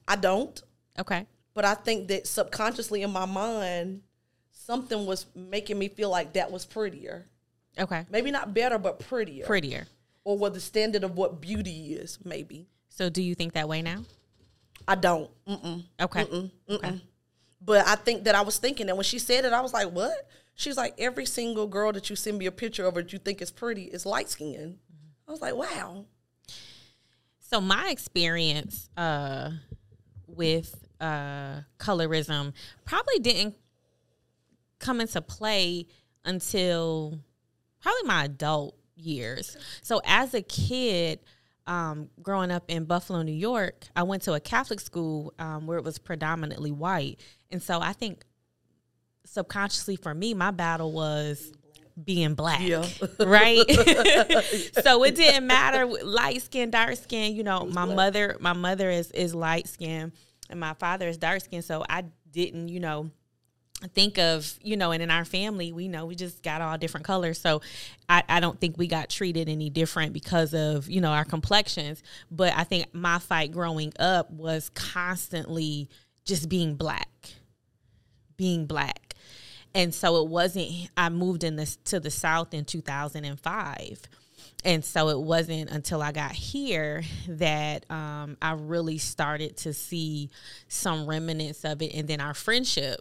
I 0.06 0.14
don't, 0.14 0.62
Okay. 1.00 1.26
But 1.54 1.64
I 1.64 1.74
think 1.74 2.08
that 2.08 2.26
subconsciously 2.26 3.02
in 3.02 3.10
my 3.10 3.26
mind, 3.26 4.02
something 4.50 5.06
was 5.06 5.26
making 5.34 5.78
me 5.78 5.88
feel 5.88 6.10
like 6.10 6.34
that 6.34 6.50
was 6.50 6.64
prettier. 6.64 7.26
Okay. 7.78 8.06
Maybe 8.10 8.30
not 8.30 8.54
better, 8.54 8.78
but 8.78 8.98
prettier. 9.00 9.44
Prettier. 9.44 9.86
Or 10.24 10.38
what 10.38 10.54
the 10.54 10.60
standard 10.60 11.04
of 11.04 11.16
what 11.16 11.40
beauty 11.40 11.94
is, 11.94 12.18
maybe. 12.24 12.66
So, 12.88 13.08
do 13.08 13.22
you 13.22 13.34
think 13.34 13.54
that 13.54 13.68
way 13.68 13.82
now? 13.82 14.04
I 14.86 14.94
don't. 14.94 15.30
Mm-mm. 15.46 15.84
Okay. 16.00 16.50
Okay. 16.68 17.00
But 17.64 17.86
I 17.86 17.94
think 17.94 18.24
that 18.24 18.34
I 18.34 18.42
was 18.42 18.58
thinking 18.58 18.86
that 18.86 18.96
when 18.96 19.04
she 19.04 19.18
said 19.18 19.44
it, 19.44 19.52
I 19.52 19.60
was 19.60 19.72
like, 19.72 19.90
what? 19.90 20.28
She's 20.54 20.76
like, 20.76 20.94
every 20.98 21.24
single 21.24 21.66
girl 21.66 21.92
that 21.92 22.10
you 22.10 22.16
send 22.16 22.38
me 22.38 22.46
a 22.46 22.52
picture 22.52 22.84
of 22.84 22.94
that 22.94 23.12
you 23.12 23.18
think 23.18 23.40
is 23.40 23.50
pretty 23.50 23.84
is 23.84 24.04
light 24.04 24.28
skinned. 24.28 24.78
I 25.26 25.30
was 25.30 25.40
like, 25.40 25.54
wow. 25.54 26.04
So 27.40 27.60
my 27.60 27.90
experience 27.90 28.90
uh, 28.96 29.50
with 30.26 30.81
uh, 31.02 31.62
colorism 31.78 32.52
probably 32.84 33.18
didn't 33.18 33.56
come 34.78 35.00
into 35.00 35.20
play 35.20 35.86
until 36.24 37.18
probably 37.80 38.02
my 38.04 38.24
adult 38.24 38.76
years. 38.96 39.56
So 39.82 40.00
as 40.04 40.32
a 40.34 40.42
kid, 40.42 41.20
um, 41.66 42.08
growing 42.22 42.50
up 42.50 42.64
in 42.68 42.84
Buffalo, 42.84 43.22
New 43.22 43.32
York, 43.32 43.86
I 43.94 44.04
went 44.04 44.22
to 44.22 44.34
a 44.34 44.40
Catholic 44.40 44.80
school 44.80 45.34
um, 45.38 45.66
where 45.66 45.78
it 45.78 45.84
was 45.84 45.98
predominantly 45.98 46.70
white, 46.70 47.20
and 47.50 47.62
so 47.62 47.80
I 47.80 47.92
think 47.92 48.24
subconsciously 49.24 49.96
for 49.96 50.14
me, 50.14 50.34
my 50.34 50.50
battle 50.50 50.92
was 50.92 51.52
being 52.02 52.34
black. 52.34 52.62
Yeah. 52.62 52.88
right? 53.20 53.58
so 54.82 55.04
it 55.04 55.14
didn't 55.14 55.46
matter 55.46 55.86
light 55.86 56.42
skin, 56.42 56.70
dark 56.70 56.96
skin. 56.96 57.36
You 57.36 57.44
know, 57.44 57.66
my 57.66 57.84
mother, 57.84 58.36
my 58.40 58.52
mother 58.52 58.90
is 58.90 59.10
is 59.12 59.34
light 59.34 59.68
skin, 59.68 60.12
and 60.52 60.60
my 60.60 60.74
father 60.74 61.08
is 61.08 61.18
dark 61.18 61.40
skin. 61.40 61.62
So 61.62 61.84
I 61.88 62.04
didn't, 62.30 62.68
you 62.68 62.78
know, 62.78 63.10
think 63.94 64.16
of 64.16 64.56
you 64.62 64.76
know 64.76 64.92
and 64.92 65.02
in 65.02 65.10
our 65.10 65.24
family 65.24 65.72
we 65.72 65.88
know 65.88 66.06
we 66.06 66.14
just 66.14 66.42
got 66.42 66.60
all 66.60 66.78
different 66.78 67.04
colors. 67.04 67.40
So 67.40 67.62
I, 68.08 68.22
I 68.28 68.38
don't 68.38 68.60
think 68.60 68.78
we 68.78 68.86
got 68.86 69.10
treated 69.10 69.48
any 69.48 69.70
different 69.70 70.12
because 70.12 70.54
of 70.54 70.88
you 70.88 71.00
know 71.00 71.10
our 71.10 71.24
complexions. 71.24 72.02
But 72.30 72.52
i 72.56 72.64
think 72.64 72.94
my 72.94 73.18
fight 73.18 73.50
growing 73.50 73.92
up 73.98 74.30
was 74.30 74.68
constantly 74.70 75.88
just 76.24 76.48
being 76.48 76.76
black 76.76 77.08
being 78.36 78.66
black. 78.66 79.14
And 79.74 79.94
so 79.94 80.22
it 80.22 80.28
wasn't 80.28 80.90
i 80.96 81.08
moved 81.08 81.44
in 81.44 81.56
this 81.56 81.76
to 81.86 81.98
the 81.98 82.10
south 82.10 82.54
in 82.54 82.64
2005 82.64 84.02
and 84.64 84.84
so 84.84 85.08
it 85.08 85.18
wasn't 85.18 85.70
until 85.70 86.02
I 86.02 86.12
got 86.12 86.32
here 86.32 87.02
that 87.28 87.90
um, 87.90 88.36
I 88.40 88.52
really 88.52 88.98
started 88.98 89.56
to 89.58 89.72
see 89.72 90.30
some 90.68 91.06
remnants 91.06 91.64
of 91.64 91.82
it. 91.82 91.94
And 91.94 92.06
then 92.06 92.20
our 92.20 92.34
friendship, 92.34 93.00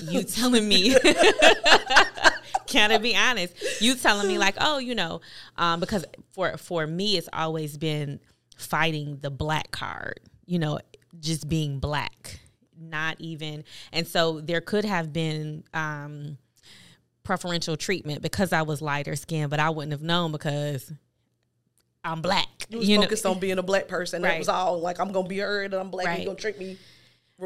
you 0.00 0.22
telling 0.24 0.66
me, 0.66 0.96
can 2.66 2.92
I 2.92 2.98
be 2.98 3.14
honest? 3.14 3.54
You 3.82 3.94
telling 3.94 4.26
me 4.26 4.38
like, 4.38 4.54
oh, 4.58 4.78
you 4.78 4.94
know, 4.94 5.20
um, 5.56 5.80
because 5.80 6.04
for 6.32 6.56
for 6.56 6.86
me, 6.86 7.18
it's 7.18 7.28
always 7.32 7.76
been 7.76 8.18
fighting 8.56 9.18
the 9.20 9.30
black 9.30 9.70
card. 9.70 10.20
You 10.46 10.58
know, 10.58 10.78
just 11.20 11.46
being 11.46 11.78
black, 11.78 12.40
not 12.80 13.16
even. 13.18 13.64
And 13.92 14.06
so 14.06 14.40
there 14.40 14.62
could 14.62 14.86
have 14.86 15.12
been. 15.12 15.64
Um, 15.74 16.38
preferential 17.24 17.76
treatment 17.76 18.22
because 18.22 18.52
I 18.52 18.62
was 18.62 18.82
lighter 18.82 19.16
skinned, 19.16 19.50
but 19.50 19.60
I 19.60 19.70
wouldn't 19.70 19.92
have 19.92 20.02
known 20.02 20.32
because 20.32 20.92
I'm 22.04 22.22
black. 22.22 22.48
You 22.68 22.78
was 22.78 22.88
you 22.88 23.00
focused 23.00 23.24
know? 23.24 23.32
on 23.32 23.38
being 23.38 23.58
a 23.58 23.62
black 23.62 23.88
person. 23.88 24.22
Right. 24.22 24.32
That 24.32 24.38
was 24.38 24.48
all. 24.48 24.80
Like 24.80 25.00
I'm 25.00 25.12
gonna 25.12 25.28
be 25.28 25.38
heard 25.38 25.72
and 25.72 25.80
I'm 25.80 25.90
black. 25.90 26.06
Right. 26.06 26.12
And 26.14 26.22
you 26.22 26.28
gonna 26.28 26.38
treat 26.38 26.58
me 26.58 26.78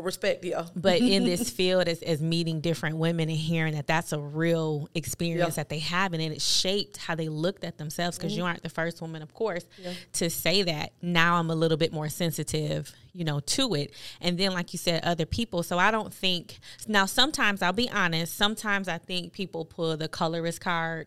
respect, 0.02 0.44
yeah. 0.44 0.66
But 0.74 1.00
in 1.00 1.24
this 1.26 1.50
field, 1.50 1.88
as, 1.88 2.02
as 2.02 2.20
meeting 2.20 2.60
different 2.60 2.96
women 2.96 3.28
and 3.28 3.38
hearing 3.38 3.74
that 3.74 3.86
that's 3.86 4.12
a 4.12 4.18
real 4.18 4.88
experience 4.94 5.56
yeah. 5.56 5.62
that 5.62 5.68
they 5.68 5.78
have, 5.80 6.12
and 6.12 6.22
it 6.22 6.40
shaped 6.40 6.96
how 6.96 7.14
they 7.14 7.28
looked 7.28 7.64
at 7.64 7.78
themselves. 7.78 8.16
Because 8.16 8.32
mm-hmm. 8.32 8.40
you 8.40 8.44
aren't 8.46 8.62
the 8.62 8.68
first 8.68 9.00
woman, 9.00 9.22
of 9.22 9.34
course, 9.34 9.64
yeah. 9.78 9.92
to 10.14 10.30
say 10.30 10.62
that. 10.62 10.92
Now 11.02 11.36
I'm 11.36 11.50
a 11.50 11.54
little 11.54 11.78
bit 11.78 11.92
more 11.92 12.08
sensitive, 12.08 12.92
you 13.12 13.24
know, 13.24 13.40
to 13.40 13.74
it. 13.74 13.92
And 14.20 14.38
then, 14.38 14.52
like 14.52 14.72
you 14.72 14.78
said, 14.78 15.04
other 15.04 15.26
people. 15.26 15.62
So 15.62 15.78
I 15.78 15.90
don't 15.90 16.12
think 16.12 16.58
now. 16.86 17.06
Sometimes 17.06 17.62
I'll 17.62 17.72
be 17.72 17.90
honest. 17.90 18.36
Sometimes 18.36 18.88
I 18.88 18.98
think 18.98 19.32
people 19.32 19.64
pull 19.64 19.96
the 19.96 20.08
colorist 20.08 20.60
card 20.60 21.06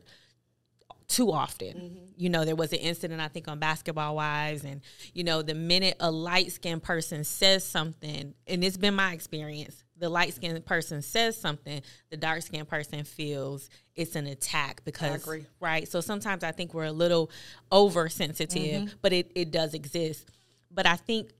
too 1.09 1.31
often. 1.31 1.67
Mm-hmm. 1.67 2.05
You 2.15 2.29
know, 2.29 2.45
there 2.45 2.55
was 2.55 2.71
an 2.71 2.79
incident 2.79 3.19
I 3.19 3.27
think 3.27 3.47
on 3.47 3.59
Basketball 3.59 4.15
Wives, 4.15 4.63
and 4.63 4.81
you 5.13 5.23
know, 5.23 5.41
the 5.41 5.55
minute 5.55 5.97
a 5.99 6.09
light 6.09 6.51
skinned 6.51 6.83
person 6.83 7.23
says 7.23 7.65
something, 7.65 8.33
and 8.47 8.63
it's 8.63 8.77
been 8.77 8.93
my 8.93 9.11
experience, 9.11 9.83
the 9.97 10.07
light 10.07 10.33
skinned 10.33 10.63
person 10.65 11.01
says 11.01 11.35
something, 11.35 11.81
the 12.09 12.17
dark 12.17 12.43
skinned 12.43 12.69
person 12.69 13.03
feels 13.03 13.69
it's 13.95 14.15
an 14.15 14.27
attack 14.27 14.81
because 14.85 15.27
right. 15.59 15.87
So 15.87 15.99
sometimes 15.99 16.43
I 16.43 16.51
think 16.51 16.73
we're 16.73 16.85
a 16.85 16.91
little 16.91 17.31
oversensitive, 17.71 18.83
mm-hmm. 18.83 18.95
but 19.01 19.11
it, 19.11 19.31
it 19.35 19.51
does 19.51 19.73
exist. 19.73 20.29
But 20.71 20.85
I 20.85 20.95
think 20.95 21.31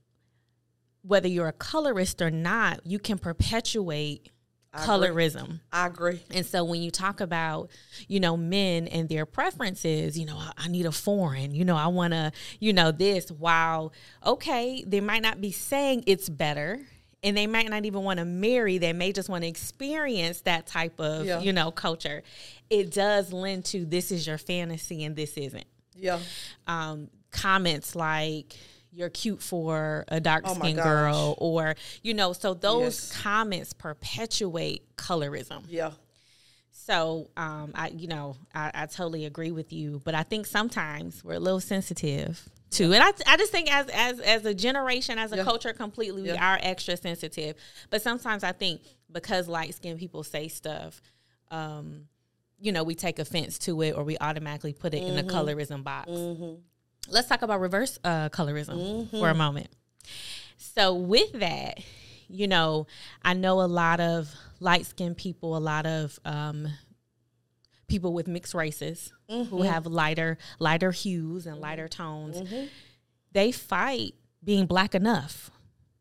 whether 1.02 1.28
you're 1.28 1.48
a 1.48 1.52
colorist 1.52 2.20
or 2.20 2.30
not, 2.30 2.80
you 2.84 2.98
can 2.98 3.18
perpetuate 3.18 4.30
I 4.72 4.86
colorism. 4.86 5.42
Agree. 5.42 5.60
I 5.72 5.86
agree. 5.86 6.22
And 6.32 6.46
so 6.46 6.62
when 6.62 6.80
you 6.80 6.90
talk 6.90 7.20
about, 7.20 7.70
you 8.06 8.20
know, 8.20 8.36
men 8.36 8.86
and 8.86 9.08
their 9.08 9.26
preferences, 9.26 10.18
you 10.18 10.26
know, 10.26 10.36
I, 10.36 10.52
I 10.56 10.68
need 10.68 10.86
a 10.86 10.92
foreign, 10.92 11.54
you 11.54 11.64
know, 11.64 11.76
I 11.76 11.88
want 11.88 12.12
to, 12.12 12.30
you 12.60 12.72
know, 12.72 12.92
this, 12.92 13.30
while, 13.30 13.92
okay, 14.24 14.84
they 14.86 15.00
might 15.00 15.22
not 15.22 15.40
be 15.40 15.50
saying 15.50 16.04
it's 16.06 16.28
better 16.28 16.80
and 17.22 17.36
they 17.36 17.46
might 17.46 17.68
not 17.68 17.84
even 17.84 18.02
want 18.02 18.18
to 18.18 18.24
marry, 18.24 18.78
they 18.78 18.92
may 18.92 19.12
just 19.12 19.28
want 19.28 19.42
to 19.42 19.48
experience 19.48 20.42
that 20.42 20.66
type 20.66 21.00
of, 21.00 21.26
yeah. 21.26 21.40
you 21.40 21.52
know, 21.52 21.70
culture. 21.70 22.22
It 22.70 22.92
does 22.92 23.32
lend 23.32 23.64
to 23.66 23.84
this 23.84 24.12
is 24.12 24.26
your 24.26 24.38
fantasy 24.38 25.04
and 25.04 25.16
this 25.16 25.36
isn't. 25.36 25.66
Yeah. 25.96 26.20
Um, 26.66 27.10
comments 27.32 27.96
like, 27.96 28.56
you're 28.92 29.10
cute 29.10 29.42
for 29.42 30.04
a 30.08 30.20
dark 30.20 30.44
oh 30.46 30.54
skinned 30.54 30.78
girl 30.78 31.34
or 31.38 31.74
you 32.02 32.14
know 32.14 32.32
so 32.32 32.54
those 32.54 33.10
yes. 33.10 33.22
comments 33.22 33.72
perpetuate 33.72 34.84
colorism 34.96 35.64
yeah 35.68 35.90
so 36.70 37.30
um, 37.36 37.72
i 37.74 37.88
you 37.88 38.08
know 38.08 38.36
I, 38.54 38.70
I, 38.74 38.86
totally 38.86 39.26
agree 39.26 39.50
with 39.50 39.72
you 39.72 40.00
but 40.04 40.14
i 40.14 40.22
think 40.22 40.46
sometimes 40.46 41.22
we're 41.24 41.34
a 41.34 41.40
little 41.40 41.60
sensitive 41.60 42.48
too 42.70 42.88
yeah. 42.88 42.96
and 42.96 43.04
I, 43.04 43.34
I 43.34 43.36
just 43.36 43.52
think 43.52 43.72
as 43.72 43.86
as 43.88 44.20
as 44.20 44.44
a 44.44 44.54
generation 44.54 45.18
as 45.18 45.32
a 45.32 45.36
yeah. 45.36 45.44
culture 45.44 45.72
completely 45.72 46.22
yeah. 46.22 46.32
we 46.32 46.38
are 46.38 46.58
extra 46.60 46.96
sensitive 46.96 47.56
but 47.90 48.02
sometimes 48.02 48.44
i 48.44 48.52
think 48.52 48.80
because 49.10 49.48
light 49.48 49.74
skinned 49.74 49.98
people 49.98 50.22
say 50.24 50.48
stuff 50.48 51.00
um, 51.52 52.06
you 52.60 52.70
know 52.70 52.84
we 52.84 52.94
take 52.94 53.18
offense 53.18 53.58
to 53.58 53.82
it 53.82 53.92
or 53.92 54.04
we 54.04 54.16
automatically 54.20 54.72
put 54.72 54.94
it 54.94 55.02
mm-hmm. 55.02 55.18
in 55.18 55.26
the 55.26 55.32
colorism 55.32 55.82
box 55.82 56.10
mm-hmm 56.10 56.54
let's 57.08 57.28
talk 57.28 57.42
about 57.42 57.60
reverse 57.60 57.98
uh, 58.04 58.28
colorism 58.28 58.76
mm-hmm. 58.76 59.18
for 59.18 59.28
a 59.28 59.34
moment. 59.34 59.68
So, 60.56 60.94
with 60.94 61.32
that, 61.32 61.80
you 62.28 62.46
know, 62.46 62.86
I 63.22 63.34
know 63.34 63.60
a 63.62 63.66
lot 63.66 64.00
of 64.00 64.34
light 64.60 64.86
skinned 64.86 65.16
people, 65.16 65.56
a 65.56 65.58
lot 65.58 65.86
of 65.86 66.18
um, 66.24 66.68
people 67.88 68.12
with 68.12 68.28
mixed 68.28 68.54
races 68.54 69.12
mm-hmm. 69.28 69.50
who 69.50 69.62
have 69.62 69.86
lighter 69.86 70.38
lighter 70.58 70.92
hues 70.92 71.46
and 71.46 71.60
lighter 71.60 71.88
tones. 71.88 72.40
Mm-hmm. 72.40 72.66
They 73.32 73.52
fight 73.52 74.14
being 74.42 74.66
black 74.66 74.94
enough. 74.94 75.50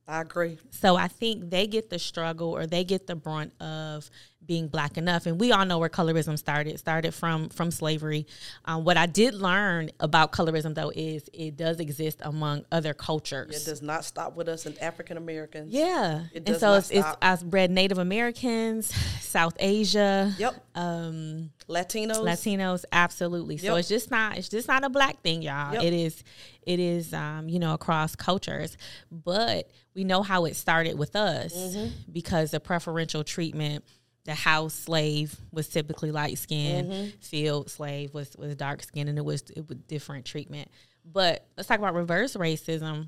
I 0.07 0.21
agree. 0.21 0.57
So 0.71 0.95
I 0.95 1.07
think 1.07 1.51
they 1.51 1.67
get 1.67 1.91
the 1.91 1.99
struggle 1.99 2.49
or 2.49 2.65
they 2.65 2.83
get 2.83 3.05
the 3.05 3.15
brunt 3.15 3.53
of 3.61 4.09
being 4.49 4.67
black 4.67 4.97
enough 4.97 5.27
and 5.27 5.39
we 5.39 5.51
all 5.51 5.63
know 5.63 5.77
where 5.77 5.89
colorism 5.89 6.35
started 6.35 6.73
it 6.73 6.79
started 6.79 7.13
from 7.13 7.49
from 7.49 7.69
slavery. 7.69 8.25
Um, 8.65 8.83
what 8.83 8.97
i 8.97 9.05
did 9.05 9.35
learn 9.35 9.91
about 9.99 10.31
colorism 10.31 10.73
though 10.73 10.91
is 10.95 11.29
it 11.31 11.55
does 11.55 11.79
exist 11.79 12.19
among 12.23 12.65
other 12.71 12.95
cultures. 12.95 13.61
It 13.61 13.69
does 13.69 13.83
not 13.83 14.03
stop 14.03 14.35
with 14.35 14.49
us 14.49 14.65
and 14.65 14.75
african 14.79 15.17
americans. 15.17 15.71
Yeah 15.71 16.23
and 16.33 16.57
so 16.57 16.73
it's, 16.73 16.89
it's 16.89 17.07
i've 17.21 17.47
bred 17.47 17.69
native 17.69 17.99
americans 17.99 18.91
south 19.21 19.55
asia 19.59 20.33
yep. 20.39 20.55
um, 20.73 21.51
latinos. 21.69 22.17
Latinos 22.17 22.85
absolutely. 22.91 23.55
Yep. 23.55 23.63
so 23.63 23.75
it's 23.75 23.87
just 23.87 24.09
not 24.09 24.35
it's 24.35 24.49
just 24.49 24.67
not 24.67 24.83
a 24.83 24.89
black 24.89 25.21
thing 25.21 25.43
y'all. 25.43 25.73
Yep. 25.73 25.83
it 25.83 25.93
is 25.93 26.23
it 26.63 26.79
is 26.79 27.13
um, 27.13 27.47
you 27.47 27.59
know 27.59 27.75
across 27.75 28.15
cultures. 28.15 28.77
But 29.11 29.69
we 29.93 30.03
know 30.03 30.23
how 30.23 30.45
it 30.45 30.55
started 30.55 30.97
with 30.97 31.15
us 31.15 31.53
mm-hmm. 31.55 31.89
because 32.11 32.51
the 32.51 32.59
preferential 32.59 33.23
treatment 33.23 33.85
the 34.29 34.35
house 34.35 34.75
slave 34.75 35.35
was 35.51 35.67
typically 35.67 36.11
light 36.11 36.37
skinned, 36.37 36.91
mm-hmm. 36.91 37.17
field 37.19 37.67
slave 37.67 38.13
was 38.13 38.35
was 38.37 38.55
dark 38.55 38.83
skinned, 38.83 39.09
and 39.09 39.17
it 39.17 39.25
was 39.25 39.41
it 39.55 39.67
was 39.67 39.79
different 39.87 40.23
treatment. 40.23 40.69
But 41.03 41.47
let's 41.57 41.67
talk 41.67 41.79
about 41.79 41.95
reverse 41.95 42.35
racism. 42.35 43.07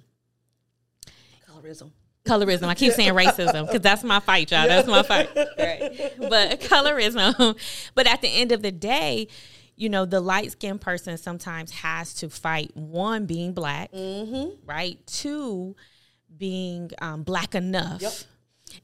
Colorism. 1.48 1.92
Colorism. 2.25 2.63
I 2.63 2.74
keep 2.74 2.94
saying 2.94 3.13
racism 3.13 3.68
because 3.68 3.82
that's 3.82 4.04
my 4.04 4.20
fight, 4.20 4.50
y'all. 4.50 4.68
That's 4.68 4.88
my 4.88 5.04
fight. 5.04 5.30
Right. 5.36 6.13
But 6.18 6.60
colorism. 6.62 7.56
But 7.94 8.08
at 8.08 8.22
the 8.22 8.28
end 8.28 8.51
of 8.51 8.63
the 8.63 8.72
day, 8.72 9.28
you 9.75 9.90
know, 9.90 10.06
the 10.06 10.22
light 10.22 10.54
skinned 10.54 10.82
person 10.82 11.20
sometimes 11.20 11.70
has 11.70 12.16
to 12.16 12.32
fight 12.32 12.75
one, 12.75 13.28
being 13.28 13.54
black, 13.54 13.92
mm-hmm. 13.92 14.56
right? 14.68 14.98
Two, 15.06 15.75
being 16.36 16.90
um, 17.00 17.22
black 17.22 17.54
enough. 17.54 18.01
Yep 18.01 18.13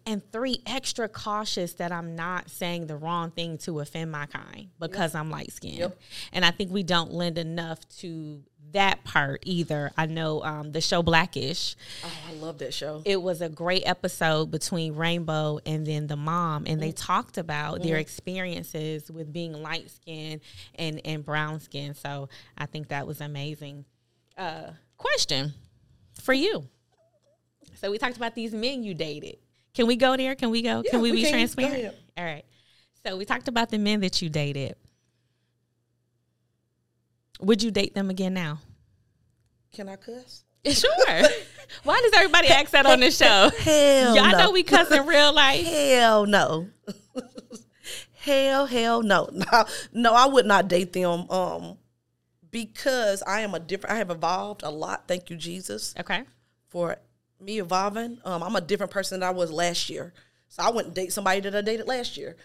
and 0.06 0.22
three 0.32 0.62
extra 0.65 1.08
cautious 1.08 1.74
that 1.74 1.91
i'm 1.91 2.15
not 2.15 2.50
saying 2.50 2.88
the 2.88 2.96
wrong 2.96 3.32
thing 3.32 3.58
to 3.58 3.79
offend 3.79 4.12
my 4.12 4.25
kind 4.25 4.70
because 4.79 5.13
yep. 5.13 5.22
i'm 5.22 5.29
light 5.29 5.51
skinned 5.51 5.77
yep. 5.77 6.00
and 6.34 6.46
i 6.46 6.51
think 6.51 6.72
we 6.72 6.84
don't 6.84 7.12
lend 7.12 7.38
enough 7.38 7.79
to 7.89 8.41
that 8.72 9.03
part 9.03 9.41
either. 9.46 9.91
I 9.98 10.06
know 10.08 10.44
um, 10.44 10.72
the 10.72 10.82
show 10.82 11.01
blackish. 11.01 11.75
Oh 12.03 12.12
i 12.29 12.34
love 12.34 12.58
that 12.60 12.74
show. 12.74 13.01
It 13.06 13.22
was 13.22 13.41
a 13.41 13.50
great 13.50 13.84
episode 13.86 14.51
between 14.51 14.96
rainbow 14.96 15.60
and 15.65 15.86
then 15.86 16.08
the 16.08 16.15
mom 16.15 16.65
and 16.67 16.77
mm. 16.77 16.82
they 16.82 16.91
talked 16.91 17.38
about 17.38 17.79
mm 17.79 17.88
their 17.88 17.98
experiences 17.98 19.10
with 19.10 19.32
being 19.32 19.53
light 19.53 19.89
skinned 19.89 20.41
and 20.75 21.00
and 21.06 21.24
brown 21.24 21.60
skin 21.62 21.94
so 21.94 22.27
i 22.58 22.65
think 22.65 22.89
that 22.89 23.08
was 23.08 23.22
amazing. 23.22 23.86
Uh, 24.38 24.72
question 24.98 25.53
for 26.22 26.34
you. 26.34 26.67
So 27.75 27.89
we 27.89 27.98
talked 27.98 28.17
about 28.17 28.36
these 28.36 28.53
men 28.53 28.84
you 28.84 28.94
dated 28.94 29.38
can 29.77 29.86
we 29.86 29.96
go 29.96 30.17
there? 30.17 30.34
Can 30.34 30.50
we 30.50 30.63
go? 30.63 30.81
Yeah, 30.84 30.89
can 30.89 31.01
we, 31.01 31.12
we 31.12 31.17
be 31.17 31.24
can. 31.24 31.34
transparent? 31.34 31.93
All 32.17 32.25
right. 32.25 32.43
So 33.05 33.15
we 33.15 33.25
talked 33.25 33.48
about 33.48 33.69
the 33.69 33.77
men 33.77 34.00
that 34.00 34.24
you 34.24 34.27
dated. 34.27 34.75
Would 37.41 37.62
you 37.62 37.69
date 37.69 37.93
them 37.93 38.10
again 38.10 38.34
now? 38.34 38.60
Can 39.72 39.88
I 39.88 39.96
cuss? 39.96 40.43
Sure. 40.67 41.22
Why 41.84 42.01
does 42.01 42.12
everybody 42.15 42.48
ask 42.48 42.72
that 42.72 42.88
on 42.88 43.01
the 43.01 43.12
show? 43.12 43.51
Hell 43.60 44.15
Y'all 44.15 44.31
no. 44.31 44.38
know 44.39 44.51
we 44.51 44.63
cuss 44.63 44.89
in 44.89 45.05
real 45.05 45.31
life. 45.31 45.63
Hell 45.63 46.25
no. 46.25 46.69
hell, 48.15 48.65
hell 48.65 49.03
no. 49.03 49.29
No, 49.31 49.65
no, 49.93 50.13
I 50.13 50.25
would 50.25 50.48
not 50.48 50.67
date 50.67 50.91
them. 50.91 51.29
Um, 51.29 51.77
because 52.50 53.22
I 53.27 53.41
am 53.41 53.53
a 53.53 53.60
different. 53.60 53.93
I 53.93 54.00
have 54.00 54.10
evolved 54.10 54.63
a 54.63 54.72
lot. 54.72 55.07
Thank 55.07 55.29
you, 55.29 55.36
Jesus. 55.38 55.93
Okay. 56.00 56.24
For 56.67 56.98
me 57.39 57.60
evolving. 57.60 58.20
Um, 58.25 58.44
I'm 58.44 58.56
a 58.56 58.62
different 58.62 58.91
person 58.91 59.20
than 59.20 59.27
I 59.27 59.32
was 59.32 59.51
last 59.51 59.89
year. 59.89 60.13
So 60.50 60.63
I 60.63 60.70
wouldn't 60.70 60.96
date 60.96 61.12
somebody 61.13 61.41
that 61.41 61.56
I 61.56 61.62
dated 61.62 61.88
last 61.88 62.17
year. 62.17 62.36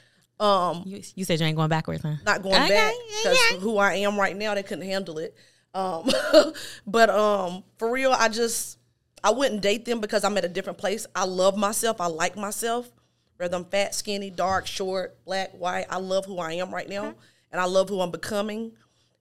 Um, 0.40 0.82
You, 0.86 1.02
you 1.14 1.24
said 1.24 1.38
you 1.40 1.46
ain't 1.46 1.56
going 1.56 1.68
backwards, 1.68 2.02
huh? 2.02 2.14
not 2.24 2.42
going 2.42 2.54
Okay, 2.56 2.68
back 2.68 2.94
because 3.22 3.38
yeah. 3.52 3.58
who 3.58 3.78
I 3.78 3.94
am 3.94 4.18
right 4.18 4.36
now, 4.36 4.54
they 4.54 4.62
couldn't 4.62 4.84
handle 4.86 5.18
it. 5.18 5.34
Um, 5.74 6.10
but 6.86 7.10
um, 7.10 7.64
for 7.78 7.90
real, 7.90 8.12
I 8.12 8.28
just 8.28 8.78
I 9.22 9.30
wouldn't 9.30 9.62
date 9.62 9.84
them 9.84 10.00
because 10.00 10.24
I'm 10.24 10.36
at 10.36 10.44
a 10.44 10.48
different 10.48 10.78
place. 10.78 11.06
I 11.14 11.24
love 11.24 11.56
myself. 11.56 12.00
I 12.00 12.06
like 12.06 12.36
myself. 12.36 12.90
Whether 13.36 13.56
I'm 13.56 13.64
fat, 13.64 13.94
skinny, 13.94 14.30
dark, 14.30 14.66
short, 14.66 15.16
black, 15.24 15.52
white, 15.52 15.86
I 15.90 15.98
love 15.98 16.26
who 16.26 16.38
I 16.38 16.54
am 16.54 16.72
right 16.72 16.88
now, 16.88 17.14
and 17.50 17.60
I 17.60 17.64
love 17.64 17.88
who 17.88 18.00
I'm 18.00 18.10
becoming. 18.10 18.72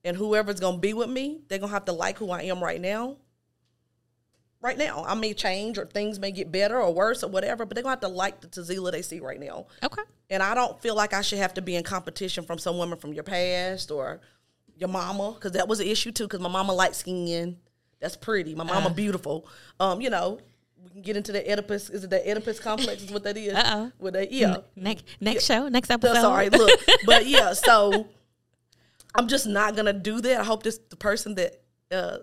And 0.03 0.17
whoever's 0.17 0.59
gonna 0.59 0.79
be 0.79 0.93
with 0.93 1.09
me, 1.09 1.41
they're 1.47 1.59
gonna 1.59 1.71
have 1.71 1.85
to 1.85 1.91
like 1.91 2.17
who 2.17 2.31
I 2.31 2.43
am 2.43 2.63
right 2.63 2.81
now. 2.81 3.17
Right 4.61 4.77
now, 4.77 5.03
I 5.07 5.15
may 5.15 5.33
change 5.33 5.79
or 5.79 5.85
things 5.87 6.19
may 6.19 6.31
get 6.31 6.51
better 6.51 6.79
or 6.79 6.93
worse 6.93 7.23
or 7.23 7.29
whatever, 7.29 7.65
but 7.65 7.73
they're 7.75 7.81
gonna 7.83 7.93
have 7.93 8.01
to 8.01 8.07
like 8.07 8.41
the 8.41 8.47
Tzeala 8.47 8.91
they 8.91 9.01
see 9.01 9.19
right 9.19 9.39
now. 9.39 9.65
Okay. 9.83 10.03
And 10.29 10.43
I 10.43 10.53
don't 10.53 10.79
feel 10.81 10.95
like 10.95 11.13
I 11.13 11.21
should 11.21 11.39
have 11.39 11.55
to 11.55 11.61
be 11.61 11.75
in 11.75 11.83
competition 11.83 12.43
from 12.45 12.59
some 12.59 12.77
woman 12.77 12.99
from 12.99 13.11
your 13.13 13.23
past 13.23 13.89
or 13.89 14.21
your 14.77 14.89
mama, 14.89 15.31
because 15.33 15.53
that 15.53 15.67
was 15.67 15.79
an 15.79 15.87
issue 15.87 16.11
too. 16.11 16.25
Because 16.25 16.39
my 16.41 16.49
mama 16.49 16.73
light 16.73 16.95
skinned, 16.95 17.57
that's 17.99 18.15
pretty. 18.15 18.53
My 18.53 18.63
mama 18.63 18.91
beautiful. 18.91 19.47
Um, 19.79 19.99
you 19.99 20.11
know, 20.11 20.39
we 20.83 20.89
can 20.91 21.01
get 21.01 21.17
into 21.17 21.31
the 21.31 21.39
Oedipus. 21.51 21.89
Is 21.89 22.03
it 22.03 22.11
the 22.11 22.19
Oedipus 22.29 22.59
complex? 22.59 23.01
Is 23.03 23.11
what 23.11 23.23
that 23.23 23.37
is? 23.37 23.53
Uh-oh. 23.55 23.91
With 23.97 24.13
that, 24.13 24.31
yeah. 24.31 24.57
Next 24.75 25.05
next 25.19 25.45
show, 25.45 25.69
next 25.69 25.89
No, 25.89 25.95
episode. 25.95 26.21
sorry, 26.21 26.49
look, 26.49 26.79
but 27.07 27.25
yeah. 27.25 27.53
So 27.53 28.07
I'm 29.15 29.27
just 29.27 29.47
not 29.47 29.75
gonna 29.75 29.93
do 29.93 30.21
that. 30.21 30.39
I 30.39 30.43
hope 30.43 30.61
this 30.63 30.77
the 30.89 30.95
person 30.95 31.33
that 31.35 31.61
uh, 31.91 32.17